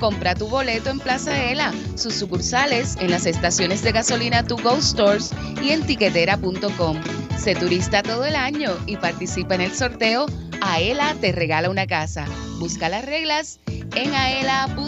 [0.00, 4.80] Compra tu boleto en Plaza Ela, sus sucursales en las estaciones de gasolina To Go
[4.80, 5.30] Stores
[5.62, 6.96] y en tiquetera.com.
[7.38, 10.26] Sé turista todo el año y participa en el sorteo
[10.60, 12.26] Aela te regala una casa.
[12.58, 13.60] Busca las reglas
[13.94, 14.82] en aela.com.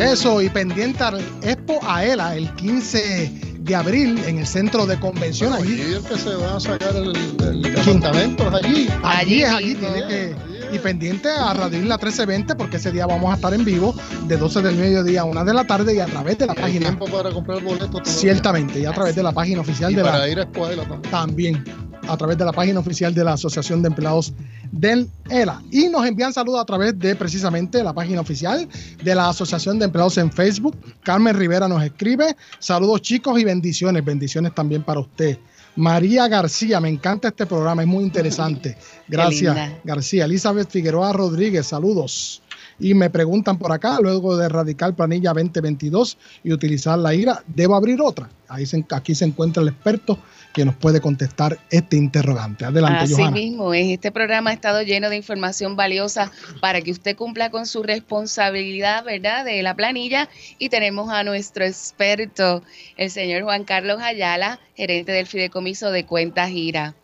[0.00, 5.52] Eso, y pendiente al Expo AELA el 15 de abril en el centro de convención
[5.52, 5.80] allí.
[5.80, 8.88] Allí es que se va a sacar el, el es allí.
[9.02, 10.49] Allí es allí, tiene que.
[10.72, 13.94] Y pendiente a Radio Isla 1320 porque ese día vamos a estar en vivo
[14.28, 16.60] de 12 del mediodía a 1 de la tarde y a través de la Hay
[16.62, 16.80] página.
[16.86, 18.00] tiempo para comprar boletos.
[18.04, 20.84] Ciertamente, y a través de la página oficial Y de la para ir a escuela
[20.84, 21.10] también.
[21.10, 21.64] también
[22.08, 24.32] a través de la página oficial de la Asociación de Empleados
[24.72, 25.62] del ELA.
[25.70, 28.68] Y nos envían saludos a través de precisamente la página oficial
[29.02, 30.76] de la Asociación de Empleados en Facebook.
[31.02, 32.36] Carmen Rivera nos escribe.
[32.58, 34.04] Saludos chicos y bendiciones.
[34.04, 35.38] Bendiciones también para usted.
[35.76, 38.76] María García, me encanta este programa, es muy interesante.
[39.08, 39.56] Gracias.
[39.84, 40.24] García.
[40.24, 42.42] Elizabeth Figueroa Rodríguez, saludos.
[42.78, 47.76] Y me preguntan por acá, luego de erradicar planilla 2022 y utilizar la IRA, ¿debo
[47.76, 48.30] abrir otra?
[48.48, 50.18] Ahí se- aquí se encuentra el experto
[50.52, 52.64] que nos puede contestar este interrogante.
[52.64, 53.30] Adelante, Así Johanna.
[53.30, 53.88] mismo es.
[53.88, 59.04] Este programa ha estado lleno de información valiosa para que usted cumpla con su responsabilidad,
[59.04, 59.44] ¿verdad?
[59.44, 60.28] De la planilla.
[60.58, 62.62] Y tenemos a nuestro experto,
[62.96, 66.94] el señor Juan Carlos Ayala, gerente del Fideicomiso de Cuentas Gira.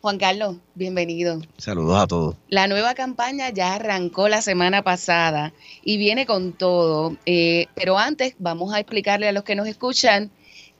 [0.00, 1.40] Juan Carlos, bienvenido.
[1.58, 2.36] Saludos a todos.
[2.48, 5.52] La nueva campaña ya arrancó la semana pasada
[5.84, 7.16] y viene con todo.
[7.24, 10.30] eh, pero antes vamos a explicarle a los que nos escuchan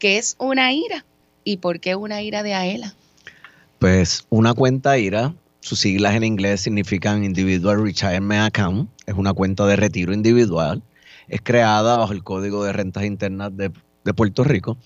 [0.01, 1.05] qué es una IRA
[1.45, 2.95] y por qué una IRA de AELA.
[3.79, 9.67] Pues una cuenta IRA, sus siglas en inglés significan Individual Retirement Account, es una cuenta
[9.67, 10.83] de retiro individual,
[11.29, 13.73] es creada bajo el Código de Rentas Internas de,
[14.05, 14.77] de Puerto Rico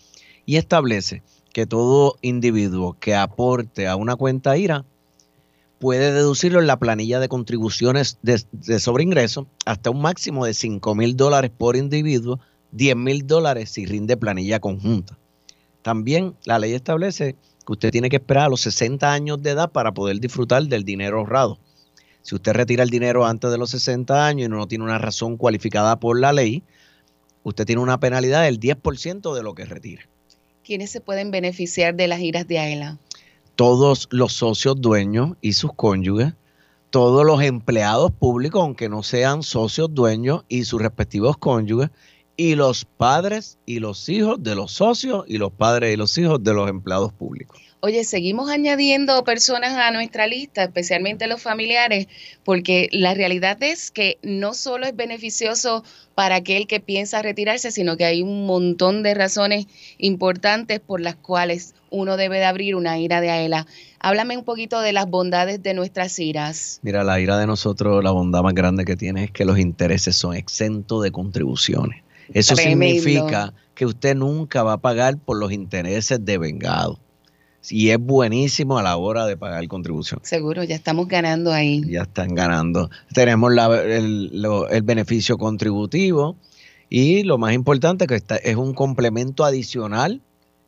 [0.44, 4.84] y establece que todo individuo que aporte a una cuenta IRA
[5.78, 10.94] puede deducirlo en la planilla de contribuciones de, de sobreingreso hasta un máximo de 5
[10.94, 12.40] mil dólares por individuo,
[12.72, 15.18] 10 mil dólares si rinde planilla conjunta.
[15.86, 19.70] También la ley establece que usted tiene que esperar a los 60 años de edad
[19.70, 21.60] para poder disfrutar del dinero ahorrado.
[22.22, 25.36] Si usted retira el dinero antes de los 60 años y no tiene una razón
[25.36, 26.64] cualificada por la ley,
[27.44, 30.08] usted tiene una penalidad del 10% de lo que retire.
[30.64, 32.98] ¿Quiénes se pueden beneficiar de las giras de AELA?
[33.54, 36.32] Todos los socios dueños y sus cónyuges,
[36.90, 41.90] todos los empleados públicos, aunque no sean socios dueños y sus respectivos cónyuges,
[42.36, 46.42] y los padres y los hijos de los socios y los padres y los hijos
[46.42, 47.60] de los empleados públicos.
[47.80, 52.08] Oye, seguimos añadiendo personas a nuestra lista, especialmente los familiares,
[52.42, 57.96] porque la realidad es que no solo es beneficioso para aquel que piensa retirarse, sino
[57.96, 59.66] que hay un montón de razones
[59.98, 63.66] importantes por las cuales uno debe de abrir una ira de AELA.
[64.00, 66.80] Háblame un poquito de las bondades de nuestras iras.
[66.82, 70.16] Mira, la ira de nosotros, la bondad más grande que tiene es que los intereses
[70.16, 72.05] son exentos de contribuciones.
[72.32, 72.86] Eso Tremendo.
[73.00, 76.98] significa que usted nunca va a pagar por los intereses de vengado.
[77.68, 80.20] Y es buenísimo a la hora de pagar contribución.
[80.22, 81.82] Seguro, ya estamos ganando ahí.
[81.90, 82.90] Ya están ganando.
[83.12, 86.36] Tenemos la- el, lo- el beneficio contributivo
[86.88, 90.22] y lo más importante que está, es un complemento adicional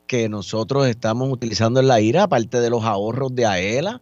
[0.08, 4.00] que nosotros estamos utilizando en la IRA, aparte de los ahorros de AELA,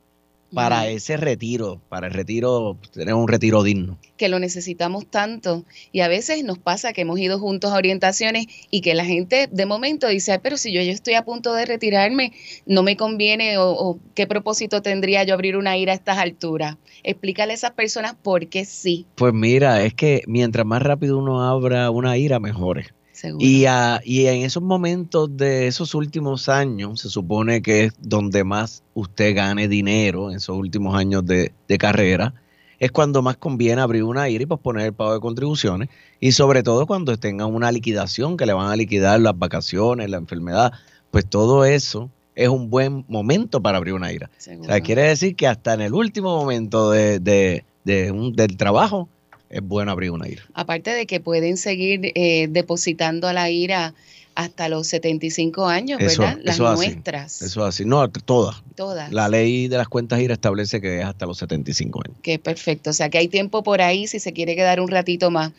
[0.53, 3.99] para ese retiro, para el retiro, tener un retiro digno.
[4.17, 8.47] que lo necesitamos tanto y a veces nos pasa que hemos ido juntos a orientaciones
[8.71, 11.53] y que la gente de momento dice, "Ay, pero si yo, yo estoy a punto
[11.53, 12.33] de retirarme,
[12.65, 16.77] no me conviene o, o qué propósito tendría yo abrir una ira a estas alturas.
[17.03, 21.43] Explícale a esas personas por qué sí, Pues mira, es que mientras más rápido uno
[21.43, 22.87] abra una IRA, mejores.
[23.17, 23.45] Seguro.
[23.45, 28.45] Y, a- y en esos momentos de esos últimos años, se supone que es donde
[28.45, 32.35] más usted gane dinero, en esos últimos años de, de carrera,
[32.79, 35.89] es cuando más conviene abrir una IRA y posponer el pago de contribuciones.
[36.21, 40.19] Y sobre todo cuando tengan una liquidación, que le van a liquidar las vacaciones, la
[40.19, 40.73] enfermedad,
[41.11, 44.31] pues todo eso es un buen momento para abrir una IRA.
[44.61, 48.59] O sea, quiere decir que hasta en el último momento de, de- de un- del
[48.59, 49.09] trabajo
[49.51, 50.43] es bueno abrir una IRA.
[50.55, 53.95] Aparte de que pueden seguir eh, depositando a la ira
[54.35, 56.39] hasta los 75 años, Eso- ¿verdad?
[56.43, 56.87] Las eso es así.
[56.91, 57.85] nuestras, Eso es así.
[57.87, 58.63] No, todas.
[58.75, 59.11] todas.
[59.13, 62.19] La ley de las cuentas IRA establece que es hasta los 75 años.
[62.23, 65.31] Que perfecto, o sea que hay tiempo por ahí si se quiere quedar un ratito
[65.31, 65.53] más.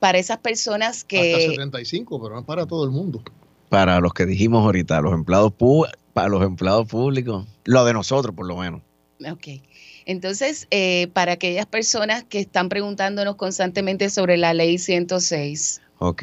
[0.00, 1.46] Para esas personas Hasta que...
[1.50, 3.22] 75, pero no es para todo el mundo.
[3.68, 8.34] Para los que dijimos ahorita, los empleados pu- para los empleados públicos, lo de nosotros
[8.34, 8.82] por lo menos.
[9.30, 9.46] Ok.
[10.06, 16.22] Entonces, eh, para aquellas personas que están preguntándonos constantemente sobre la ley 106, Ok.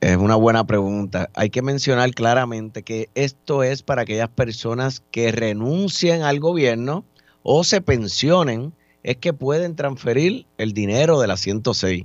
[0.00, 1.28] Es una buena pregunta.
[1.34, 7.04] Hay que mencionar claramente que esto es para aquellas personas que renuncien al gobierno
[7.42, 12.04] o se pensionen, es que pueden transferir el dinero de la 106,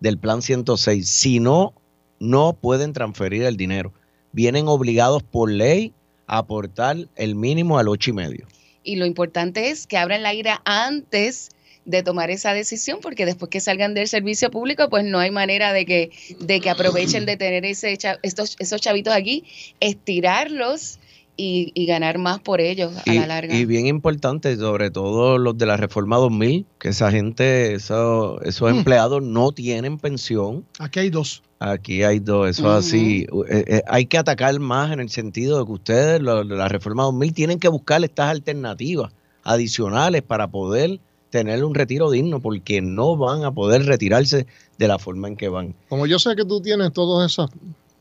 [0.00, 1.08] del plan 106.
[1.08, 1.74] Si no,
[2.18, 3.92] no pueden transferir el dinero.
[4.32, 5.92] Vienen obligados por ley
[6.26, 8.46] a aportar el mínimo al ocho y medio.
[8.84, 11.48] Y lo importante es que abran la ira antes
[11.86, 15.72] de tomar esa decisión, porque después que salgan del servicio público, pues no hay manera
[15.72, 19.44] de que, de que aprovechen de tener ese estos, esos chavitos aquí,
[19.80, 20.98] estirarlos
[21.36, 23.54] y, y ganar más por ellos a Y, la larga.
[23.56, 28.72] y bien importante, sobre todo los de la reforma 2000, que esa gente, eso- esos
[28.72, 28.78] Mm.
[28.78, 30.64] empleados no tienen pensión.
[30.78, 31.42] Aquí hay dos.
[31.72, 33.26] Aquí hay dos, eso es así.
[33.48, 37.04] Eh, eh, hay que atacar más en el sentido de que ustedes, de la reforma
[37.04, 39.12] 2000, tienen que buscar estas alternativas
[39.44, 41.00] adicionales para poder
[41.30, 44.46] tener un retiro digno, porque no van a poder retirarse
[44.78, 45.74] de la forma en que van.
[45.88, 47.50] Como yo sé que tú tienes todos esos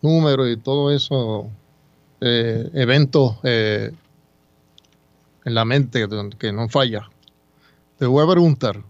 [0.01, 1.45] números y todos esos
[2.21, 3.91] eh, eventos eh,
[5.45, 7.09] en la mente que, que no falla,
[7.97, 8.83] te voy a preguntar,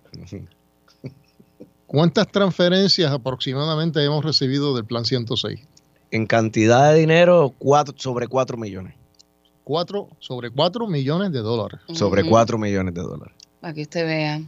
[1.94, 5.60] ¿Cuántas transferencias aproximadamente hemos recibido del Plan 106?
[6.10, 8.96] En cantidad de dinero, cuatro, sobre 4 millones.
[9.64, 11.82] Cuatro, sobre 4 millones de dólares.
[11.94, 12.32] Sobre Ujú.
[12.32, 13.36] 4 millones de dólares.
[13.62, 14.42] Para que usted vea.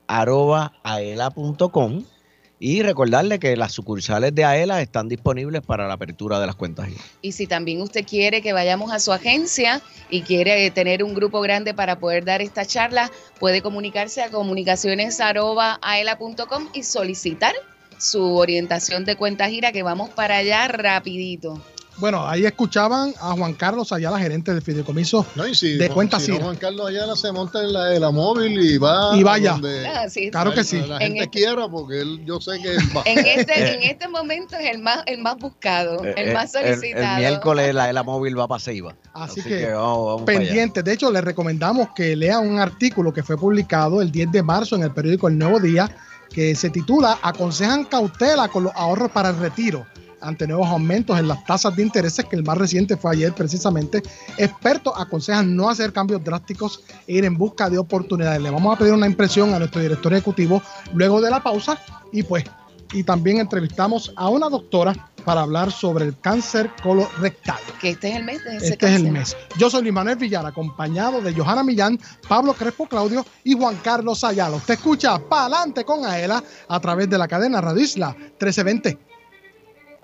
[2.61, 6.89] y recordarle que las sucursales de AELA están disponibles para la apertura de las cuentas.
[7.23, 9.81] Y si también usted quiere que vayamos a su agencia
[10.11, 14.31] y quiere eh, tener un grupo grande para poder dar esta charla, puede comunicarse a
[14.31, 17.55] comunicaciones.aela.com y solicitar
[17.99, 21.61] su orientación de cuenta gira que vamos para allá rapidito.
[21.99, 25.95] Bueno, ahí escuchaban a Juan Carlos Ayala, gerente del fideicomiso No, y si, de Juan-
[25.95, 26.39] cuentas si no.
[26.41, 29.53] Juan Carlos Ayala se monta en la, en la móvil y va Y vaya.
[29.55, 30.79] donde Ah, sí, Claro que sí.
[30.81, 33.03] la En gente este- quiera, porque él, yo sé que él va.
[33.05, 36.75] En este, en este momento es el más, el más buscado, el más Eh, el,
[36.77, 37.19] solicitado.
[37.19, 38.95] miércoles la AELA móvil va para Ceiba.
[39.13, 40.47] Así, que, vamos, vamos para allá.
[40.47, 40.83] pendiente.
[40.85, 44.77] De hecho, les recomendamos que lean un artículo que fue publicado el 10 de marzo
[44.77, 45.91] en el periódico El Nuevo Día,
[46.33, 49.85] que se titula Aconsejan cautela con los ahorros para el retiro
[50.21, 54.03] ante nuevos aumentos en las tasas de intereses, que el más reciente fue ayer precisamente.
[54.37, 58.41] Expertos aconsejan no hacer cambios drásticos e ir en busca de oportunidades.
[58.41, 60.63] Le vamos a pedir una impresión a nuestro director ejecutivo
[60.95, 61.79] luego de la pausa
[62.13, 62.45] y pues,
[62.93, 64.95] y también entrevistamos a una doctora
[65.25, 67.59] para hablar sobre el cáncer colorectal.
[67.81, 69.37] Que este es el mes de ese Este es el mes.
[69.59, 74.25] Yo soy Luis Manuel Villar, acompañado de Johanna Millán, Pablo Crespo Claudio y Juan Carlos
[74.25, 74.57] Ayala.
[74.57, 79.08] Usted escucha Pa'lante con Aela a través de la cadena Radio Isla 1320.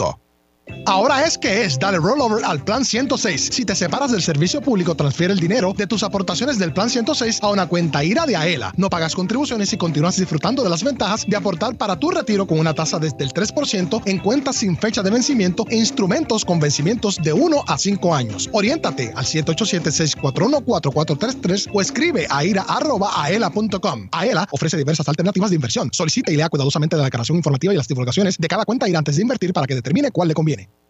[0.00, 0.29] Francisco
[0.86, 3.50] Ahora es que es, dale rollover al plan 106.
[3.52, 7.38] Si te separas del servicio público, transfiere el dinero de tus aportaciones del plan 106
[7.42, 8.72] a una cuenta IRA de AELA.
[8.76, 12.58] No pagas contribuciones y continúas disfrutando de las ventajas de aportar para tu retiro con
[12.58, 17.16] una tasa desde el 3% en cuentas sin fecha de vencimiento e instrumentos con vencimientos
[17.16, 18.48] de 1 a 5 años.
[18.52, 24.08] Oriéntate al 787-641-4433 o escribe a ira.aela.com.
[24.12, 25.90] AELA ofrece diversas alternativas de inversión.
[25.92, 29.16] Solicita y lea cuidadosamente la declaración informativa y las divulgaciones de cada cuenta IRA antes
[29.16, 30.59] de invertir para que determine cuál le conviene.
[30.60, 30.89] beginning.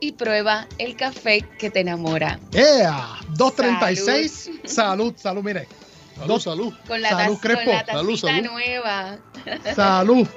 [0.00, 2.38] y prueba el café que te enamora.
[2.52, 3.18] ¡Ea!
[3.36, 4.50] 236.
[4.64, 5.66] Salud, salud, mire.
[6.18, 6.74] Salud, salud.
[6.86, 7.64] Con la, Salud, Crespo.
[7.64, 8.42] con la Salud, salud.
[8.50, 9.18] nueva.
[9.74, 10.26] Salud.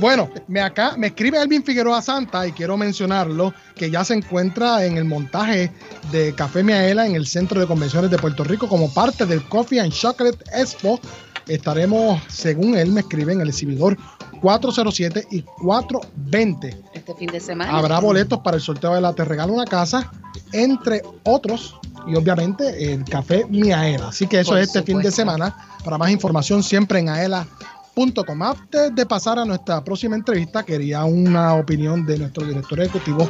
[0.00, 4.84] Bueno, me acá me escribe Elvin Figueroa Santa y quiero mencionarlo que ya se encuentra
[4.84, 5.70] en el montaje
[6.10, 9.78] de Café Miaela en el Centro de Convenciones de Puerto Rico como parte del Coffee
[9.78, 10.98] and Chocolate Expo.
[11.46, 13.96] Estaremos, según él me escribe, en el exhibidor
[14.44, 16.76] 407 y 420.
[16.92, 17.78] Este fin de semana.
[17.78, 20.12] Habrá boletos para el sorteo de la Te Regalo una Casa,
[20.52, 24.08] entre otros, y obviamente el Café Miaela.
[24.08, 25.56] Así que eso Por es este fin de semana.
[25.82, 28.42] Para más información, siempre en aela.com.
[28.42, 33.26] Antes de pasar a nuestra próxima entrevista, quería una opinión de nuestro director ejecutivo,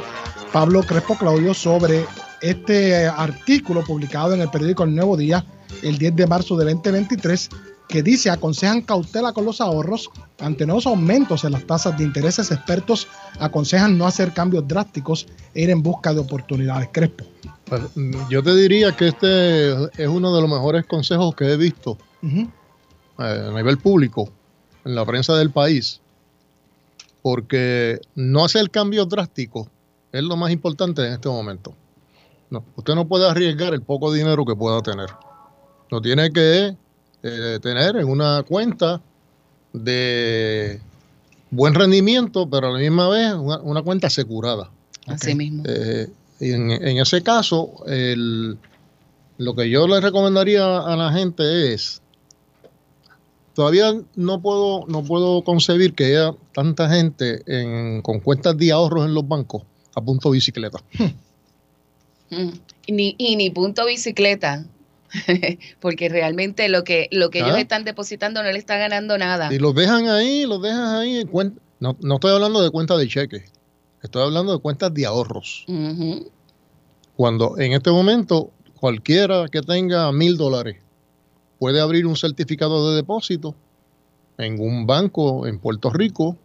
[0.51, 2.05] Pablo Crespo Claudio, sobre
[2.41, 5.45] este artículo publicado en el periódico El Nuevo Día
[5.81, 7.49] el 10 de marzo de 2023
[7.87, 10.09] que dice aconsejan cautela con los ahorros
[10.39, 12.51] ante nuevos aumentos en las tasas de intereses.
[12.51, 13.07] Expertos
[13.39, 16.89] aconsejan no hacer cambios drásticos e ir en busca de oportunidades.
[16.91, 17.25] Crespo.
[17.65, 21.57] Pues, mm, yo te diría que este es uno de los mejores consejos que he
[21.57, 22.47] visto eh,
[23.17, 24.29] a nivel público
[24.83, 26.01] en la prensa del país,
[27.21, 29.67] porque no hacer cambios drásticos
[30.11, 31.73] es lo más importante en este momento.
[32.49, 35.09] No, usted no puede arriesgar el poco dinero que pueda tener.
[35.89, 36.77] Lo tiene que
[37.27, 39.01] eh, tener en una cuenta
[39.73, 40.79] de
[41.51, 44.69] buen rendimiento, pero a la misma vez una, una cuenta asegurada.
[45.07, 45.63] Así mismo.
[45.67, 46.07] Eh,
[46.39, 48.57] en, en ese caso, el-
[49.37, 52.01] lo que yo le recomendaría a la gente es,
[53.53, 59.05] todavía no puedo, no puedo concebir que haya tanta gente en- con cuentas de ahorros
[59.05, 59.63] en los bancos
[59.95, 60.79] a punto bicicleta.
[62.29, 62.49] Mm.
[62.87, 64.65] Y ni, y ni punto bicicleta.
[65.79, 67.59] Porque realmente lo que, lo que ellos Ah.
[67.61, 69.53] están depositando no le está ganando nada.
[69.53, 71.61] Y los dejan ahí, los dejan ahí en cuenta.
[71.79, 73.51] No, no estoy hablando de cuentas de cheques,
[74.01, 75.65] estoy hablando de cuentas de ahorros.
[77.15, 80.77] Cuando en este momento cualquiera que tenga mil dólares
[81.59, 83.55] puede abrir un certificado de depósito
[84.37, 86.37] en un banco en Puerto Rico,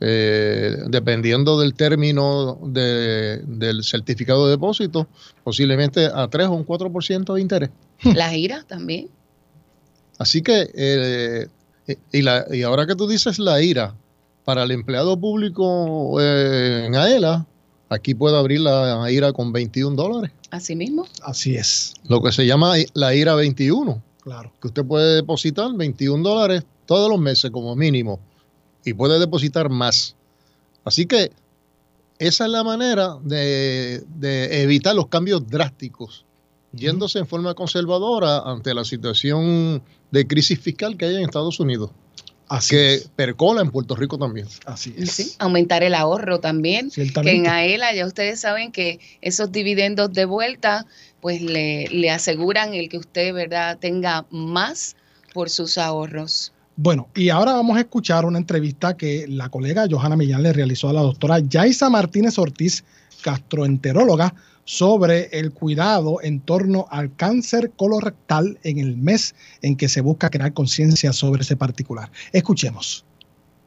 [0.00, 5.08] eh, dependiendo del término de- del certificado de depósito,
[5.44, 7.70] posiblemente a 3 o un 4% de interés.
[8.14, 9.08] Las giras también.
[10.18, 11.46] Así que, eh,
[12.12, 13.94] y, la- y ahora que tú dices la IRA,
[14.44, 17.46] para el empleado público eh, en AELA,
[17.90, 20.30] aquí puede abrir la IRA con 21 dólares.
[20.50, 21.06] Así mismo.
[21.22, 21.94] Así es.
[22.08, 24.02] Lo que se llama la IRA 21.
[24.22, 24.52] Claro.
[24.60, 28.20] que usted puede depositar 21 dólares todos los meses como mínimo
[28.84, 30.14] y puede depositar más.
[30.84, 31.30] Así que
[32.18, 36.24] esa es la manera de, de evitar los cambios drásticos,
[36.72, 41.90] yéndose en forma conservadora ante la situación de crisis fiscal que hay en Estados Unidos,
[42.48, 43.08] Así que es.
[43.14, 44.48] percola en Puerto Rico también.
[44.64, 45.10] Así es.
[45.10, 46.90] sí, aumentar el ahorro también.
[46.90, 50.86] Que en AELA ya ustedes saben que esos dividendos de vuelta
[51.20, 54.96] pues le, le aseguran el que usted, ¿verdad?, tenga más
[55.34, 56.52] por sus ahorros.
[56.80, 60.88] Bueno, y ahora vamos a escuchar una entrevista que la colega Johanna Millán le realizó
[60.88, 62.84] a la doctora Yaisa Martínez Ortiz,
[63.24, 70.02] gastroenteróloga, sobre el cuidado en torno al cáncer colorectal en el mes en que se
[70.02, 72.10] busca crear conciencia sobre ese particular.
[72.32, 73.04] Escuchemos.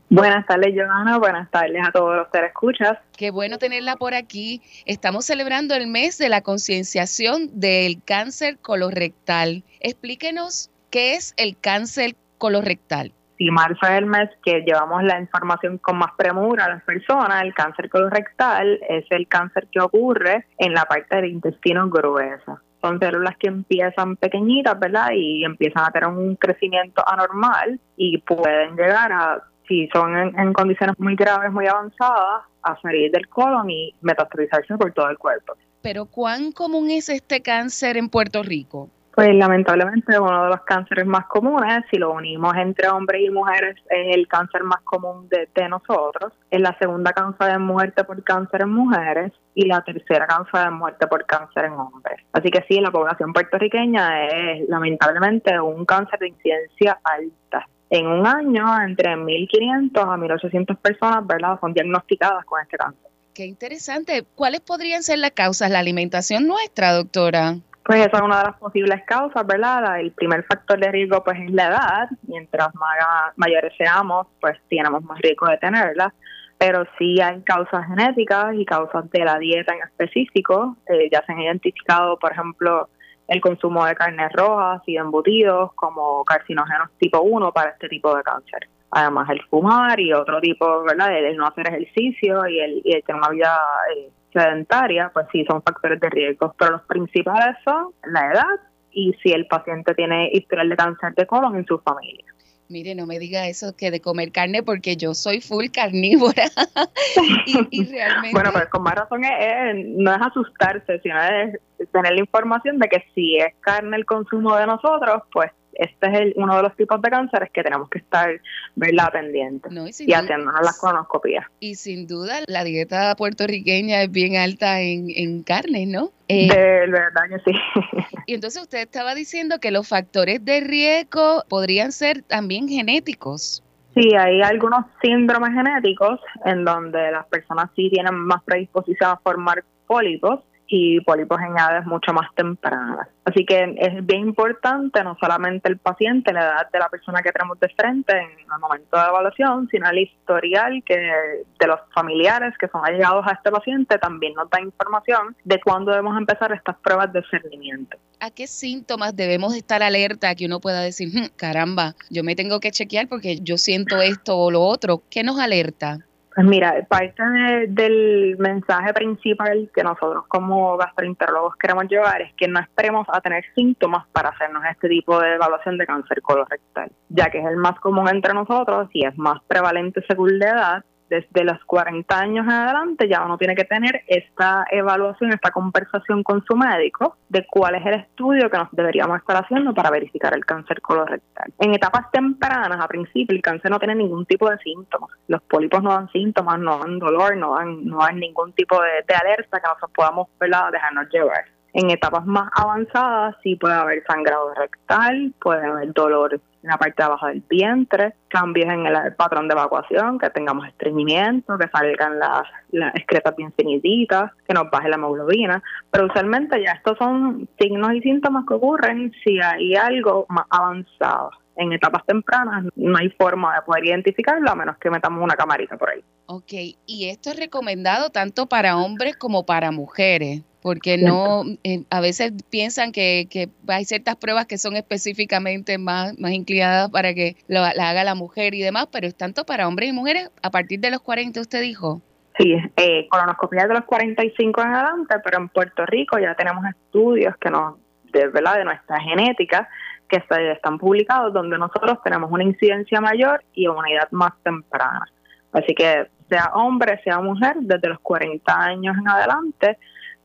[0.09, 1.17] Buenas tardes, Johanna.
[1.17, 2.97] Buenas tardes a todos los que escuchas.
[3.17, 4.61] Qué bueno tenerla por aquí.
[4.85, 9.65] Estamos celebrando el mes de la concienciación del cáncer colorectal.
[9.81, 13.13] Explíquenos qué es el cáncer colorectal.
[13.37, 17.43] Si marzo es el mes que llevamos la información con más premura a las personas,
[17.43, 22.61] el cáncer colorectal es el cáncer que ocurre en la parte del intestino gruesa.
[22.81, 25.09] Son células que empiezan pequeñitas, ¿verdad?
[25.13, 30.53] Y empiezan a tener un crecimiento anormal y pueden llegar a, si son en, en
[30.53, 35.53] condiciones muy graves, muy avanzadas, a salir del colon y metastatizarse por todo el cuerpo.
[35.83, 38.89] Pero ¿cuán común es este cáncer en Puerto Rico?
[39.13, 43.75] Pues lamentablemente uno de los cánceres más comunes, si lo unimos entre hombres y mujeres,
[43.89, 46.31] es el cáncer más común de, de nosotros.
[46.49, 50.71] Es la segunda causa de muerte por cáncer en mujeres y la tercera causa de
[50.71, 52.21] muerte por cáncer en hombres.
[52.31, 57.67] Así que sí, la población puertorriqueña es lamentablemente un cáncer de incidencia alta.
[57.89, 63.11] En un año, entre 1.500 a 1.800 personas, ¿verdad?, son diagnosticadas con este cáncer.
[63.33, 64.23] Qué interesante.
[64.35, 65.69] ¿Cuáles podrían ser las causas?
[65.69, 67.55] La alimentación nuestra, doctora.
[67.91, 69.99] Pues esa es una de las posibles causas, ¿verdad?
[69.99, 72.09] El primer factor de riesgo pues es la edad.
[72.25, 72.95] Mientras más
[73.35, 76.13] mayores seamos, pues tenemos más riesgo de tenerla.
[76.57, 80.77] Pero sí hay causas genéticas y causas de la dieta en específico.
[80.87, 82.87] Eh, ya se han identificado, por ejemplo,
[83.27, 88.23] el consumo de carnes rojas y embutidos como carcinógenos tipo 1 para este tipo de
[88.23, 88.69] cáncer.
[88.91, 91.13] Además, el fumar y otro tipo, ¿verdad?
[91.17, 93.59] El, el no hacer ejercicio y el, y el tener una vida
[93.97, 96.53] eh, sedentaria, pues sí son factores de riesgo.
[96.57, 98.59] Pero los principales son la edad
[98.91, 102.25] y si el paciente tiene historial de cáncer de colon en su familia.
[102.69, 106.45] Mire, no me diga eso que de comer carne porque yo soy full carnívora.
[107.45, 108.31] y, y realmente...
[108.31, 111.59] Bueno, pues con más razón es- es- no es asustarse, sino es
[111.91, 115.51] tener la información de que si es carne el consumo de nosotros, pues
[115.83, 118.29] este es el, uno de los tipos de cánceres que tenemos que estar
[118.75, 121.45] verla pendientes No, y y duda- haciéndonos las colonoscopías.
[121.59, 126.11] Y sin duda la dieta puertorriqueña es bien alta en, en carnes, ¿no?
[126.27, 127.57] Eh, De verdad que sí.
[128.27, 133.63] y entonces usted estaba diciendo que los factores de riesgo podrían ser también genéticos.
[133.93, 139.63] Sí, hay algunos síndromes genéticos en donde las personas sí tienen más predisposición a formar
[139.87, 140.39] pólipos
[140.73, 143.09] y pólipos en edades mucho más tempranas.
[143.25, 147.31] Así que es bien importante no solamente el paciente, la edad de la persona que
[147.33, 152.53] tenemos de frente en el momento de evaluación, sino el historial que de los familiares
[152.57, 156.77] que son allegados a este paciente también nos da información de cuándo debemos empezar estas
[156.77, 157.97] pruebas de discernimiento.
[158.21, 162.61] ¿A qué síntomas debemos estar alerta que uno pueda decir, "Hmm, caramba, yo me tengo
[162.61, 165.03] que chequear porque yo siento esto o lo otro?
[165.09, 165.99] ¿Qué nos alerta?
[166.33, 172.47] Pues mira, parte de- del mensaje principal que nosotros como gastroenterólogos queremos llevar es que
[172.47, 177.29] no esperemos a tener síntomas para hacernos este tipo de evaluación de cáncer colorectal, ya
[177.29, 180.85] que es el más común entre nosotros y es más prevalente según la edad.
[181.11, 186.23] Desde los 40 años en adelante ya uno tiene que tener esta evaluación, esta conversación
[186.23, 190.33] con su médico de cuál es el estudio que nos deberíamos estar haciendo para verificar
[190.33, 191.51] el cáncer colorectal.
[191.59, 195.09] En etapas tempranas, a principio, el cáncer no tiene ningún tipo de síntomas.
[195.27, 199.13] Los pólipos no dan síntomas, no dan dolor, no dan, no dan ningún tipo de,
[199.13, 201.43] alerta que nosotros podamos dejarnos llevar.
[201.73, 206.95] En etapas más avanzadas sí puede haber sangrado rectal, puede haber dolor en la parte
[206.97, 212.19] de abajo del vientre, cambios en el, patrón de evacuación, que tengamos estreñimiento, que salgan
[212.19, 217.47] las, las excretas bien finititas, que nos baje la hemoglobina, pero usualmente ya estos son
[217.59, 221.31] signos y síntomas que ocurren si hay algo más avanzado.
[221.55, 225.77] En etapas tempranas no hay forma de poder identificarlo a menos que metamos una camarita
[225.77, 226.01] por ahí.
[226.27, 226.53] Ok,
[226.85, 232.31] y esto es recomendado tanto para hombres como para mujeres, porque no, eh, a veces
[232.49, 237.61] piensan que, que hay ciertas pruebas que son específicamente más, más inclinadas para que lo-
[237.75, 240.79] la haga la mujer y demás, pero es tanto para hombres y mujeres a partir
[240.79, 242.01] de los 40, usted dijo.
[242.37, 247.35] Sí, eh, colonoscopia de los 45 en adelante, pero en Puerto Rico ya tenemos estudios
[247.41, 247.75] que nos,
[248.13, 249.67] de verdad, de nuestra genética,
[250.11, 255.07] que están publicados donde nosotros tenemos una incidencia mayor y una edad más temprana.
[255.53, 259.77] Así que sea hombre, sea mujer, desde los 40 años en adelante,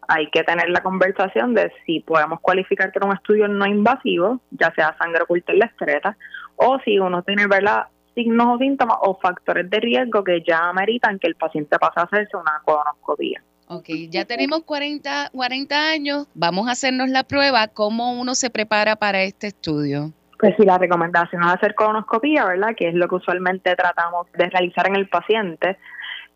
[0.09, 4.73] hay que tener la conversación de si podemos cualificar para un estudio no invasivo, ya
[4.75, 6.17] sea sangre oculta en la excreta,
[6.57, 7.87] o si uno tiene ¿verdad?
[8.15, 12.05] signos o síntomas o factores de riesgo que ya ameritan que el paciente pase a
[12.05, 13.43] hacerse una colonoscopia.
[13.69, 17.67] Ok, ya tenemos 40, 40 años, vamos a hacernos la prueba.
[17.67, 20.13] ¿Cómo uno se prepara para este estudio?
[20.39, 22.77] Pues si la recomendación es hacer colonoscopia, ¿verdad?
[22.77, 25.79] Que es lo que usualmente tratamos de realizar en el paciente.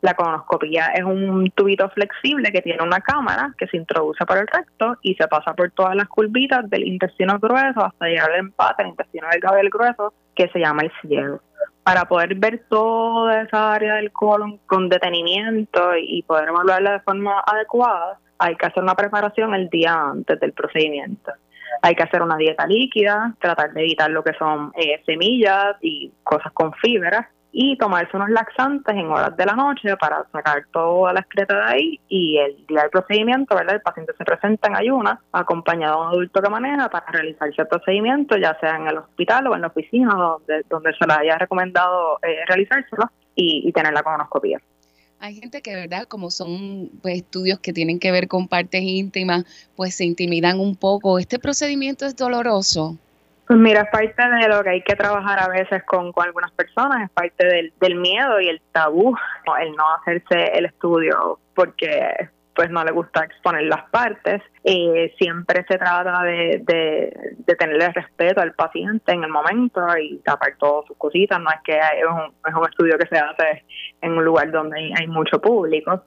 [0.00, 4.46] La colonoscopia es un tubito flexible que tiene una cámara que se introduce por el
[4.46, 8.82] recto y se pasa por todas las curvitas del intestino grueso hasta llegar al empate,
[8.82, 11.40] el intestino delgado y grueso, que se llama el ciego.
[11.82, 17.40] Para poder ver toda esa área del colon con detenimiento y poder evaluarla de forma
[17.46, 21.32] adecuada, hay que hacer una preparación el día antes del procedimiento.
[21.82, 26.12] Hay que hacer una dieta líquida, tratar de evitar lo que son eh, semillas y
[26.22, 27.30] cosas con fibra
[27.62, 31.62] y tomarse unos laxantes en horas de la noche para sacar toda la excreta de
[31.62, 33.74] ahí y el día del procedimiento, ¿verdad?
[33.74, 37.68] El paciente se presenta en ayunas acompañado de un adulto que maneja para realizarse el
[37.68, 41.36] procedimiento, ya sea en el hospital o en la oficina donde, donde se le haya
[41.36, 44.58] recomendado eh, realizárselo y, y tener la colonoscopia.
[45.18, 46.04] Hay gente que, ¿verdad?
[46.04, 49.44] Como son pues, estudios que tienen que ver con partes íntimas,
[49.76, 51.18] pues se intimidan un poco.
[51.18, 52.96] ¿Este procedimiento es doloroso?
[53.50, 56.52] Pues mira, es parte de lo que hay que trabajar a veces con, con algunas
[56.52, 59.12] personas, es parte del, del miedo y el tabú,
[59.60, 64.40] el no hacerse el estudio porque pues no le gusta exponer las partes.
[64.62, 70.18] Eh, siempre se trata de, de, de tenerle respeto al paciente en el momento y
[70.18, 71.40] tapar todas sus cositas.
[71.40, 73.64] No es que es un, es un estudio que se hace
[74.00, 76.04] en un lugar donde hay, hay mucho público.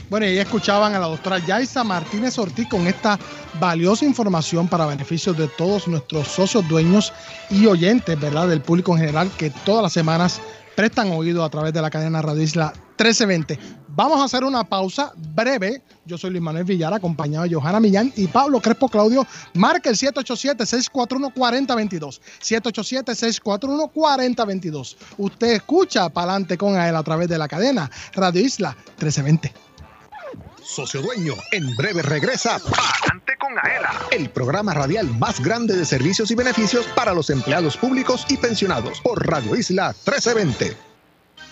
[0.10, 3.18] Bueno, y escuchaban a la doctora Yaisa Martínez Ortiz con esta
[3.60, 7.14] valiosa información para beneficio de todos nuestros socios, dueños
[7.50, 8.48] y oyentes, ¿verdad?
[8.48, 10.40] Del público en general que todas las semanas
[10.76, 13.58] prestan oído a través de la cadena Radio Isla 1320.
[13.96, 15.84] Vamos a hacer una pausa breve.
[16.06, 19.28] Yo soy Luis Manuel Villar, acompañado de Johanna Millán y Pablo Crespo Claudio.
[19.54, 22.20] Marca el 787-641-4022.
[22.42, 24.96] 787-641-4022.
[25.20, 29.54] Usted escucha para adelante con él a través de la cadena Radio Isla 1320.
[30.64, 36.32] Socio Dueño, en breve regresa Pa'lante con AELA, el programa radial más grande de servicios
[36.32, 40.93] y beneficios para los empleados públicos y pensionados por Radio Isla 1320.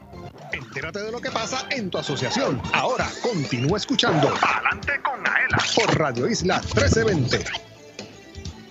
[0.53, 2.61] Entérate de lo que pasa en tu asociación.
[2.73, 7.45] Ahora continúa escuchando Adelante con Aela por Radio Isla 1320.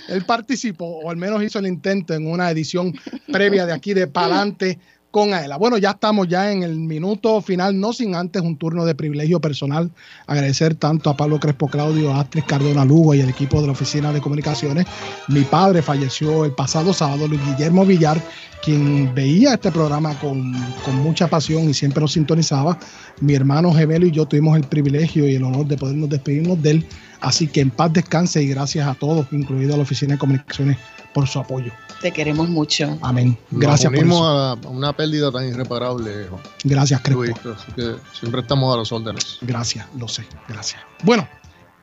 [0.09, 2.93] él participó, o al menos hizo el intento en una edición
[3.33, 4.79] previa de aquí de Palante
[5.11, 5.57] con Aela.
[5.57, 9.41] Bueno, ya estamos ya en el minuto final, no sin antes un turno de privilegio
[9.41, 9.91] personal.
[10.27, 13.73] Agradecer tanto a Pablo Crespo Claudio, a Astrid Cardona Lugo y el equipo de la
[13.73, 14.87] Oficina de Comunicaciones.
[15.29, 18.21] Mi padre falleció el pasado sábado, Luis Guillermo Villar,
[18.63, 20.53] quien veía este programa con,
[20.85, 22.79] con mucha pasión y siempre lo sintonizaba.
[23.21, 26.71] Mi hermano Gemelo y yo tuvimos el privilegio y el honor de podernos despedirnos de
[26.71, 26.87] él.
[27.21, 30.77] Así que en paz descanse y gracias a todos, incluido a la Oficina de Comunicaciones,
[31.15, 31.73] por su apoyo.
[32.01, 32.97] Te queremos mucho.
[33.03, 33.37] Amén.
[33.51, 34.25] Nos Gracias por eso.
[34.25, 37.23] a, a una pérdida tan irreparable, Juan Gracias, Crespo.
[37.23, 39.39] Luis, así que siempre estamos a los órdenes.
[39.41, 40.81] Gracias, lo sé, gracias.
[41.03, 41.27] Bueno,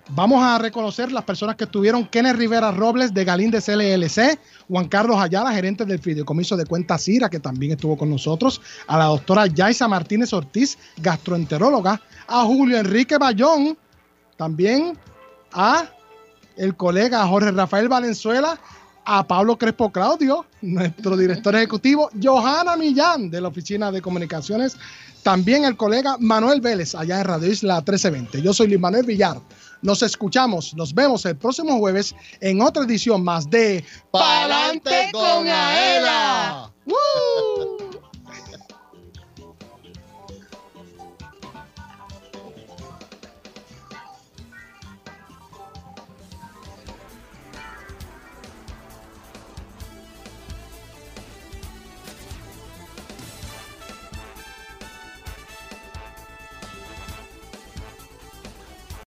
[0.10, 2.08] vamos a reconocer las personas que estuvieron.
[2.08, 7.30] Kenneth Rivera Robles de Galíndez LLC, Juan Carlos Ayala, gerente del Fideicomiso de Cuentas Cira,
[7.30, 13.18] que también estuvo con nosotros, a la doctora Yaisa Martínez Ortiz, gastroenteróloga, a Julio Enrique
[13.18, 13.78] Bayón,
[14.38, 14.98] también
[15.52, 15.90] a
[16.58, 18.58] el colega Jorge Rafael Valenzuela,
[19.06, 24.78] a Pablo Crespo Claudio, nuestro director ejecutivo, Johanna Millán de la Oficina de Comunicaciones,
[25.24, 28.42] también el colega Manuel Vélez allá en Radio Isla 1320.
[28.42, 29.40] Yo soy Luis Manuel Villar.
[29.82, 36.72] Nos escuchamos, nos vemos el próximo jueves en otra edición más de Pa'lante con Aela.
[36.86, 37.75] ¡Woo!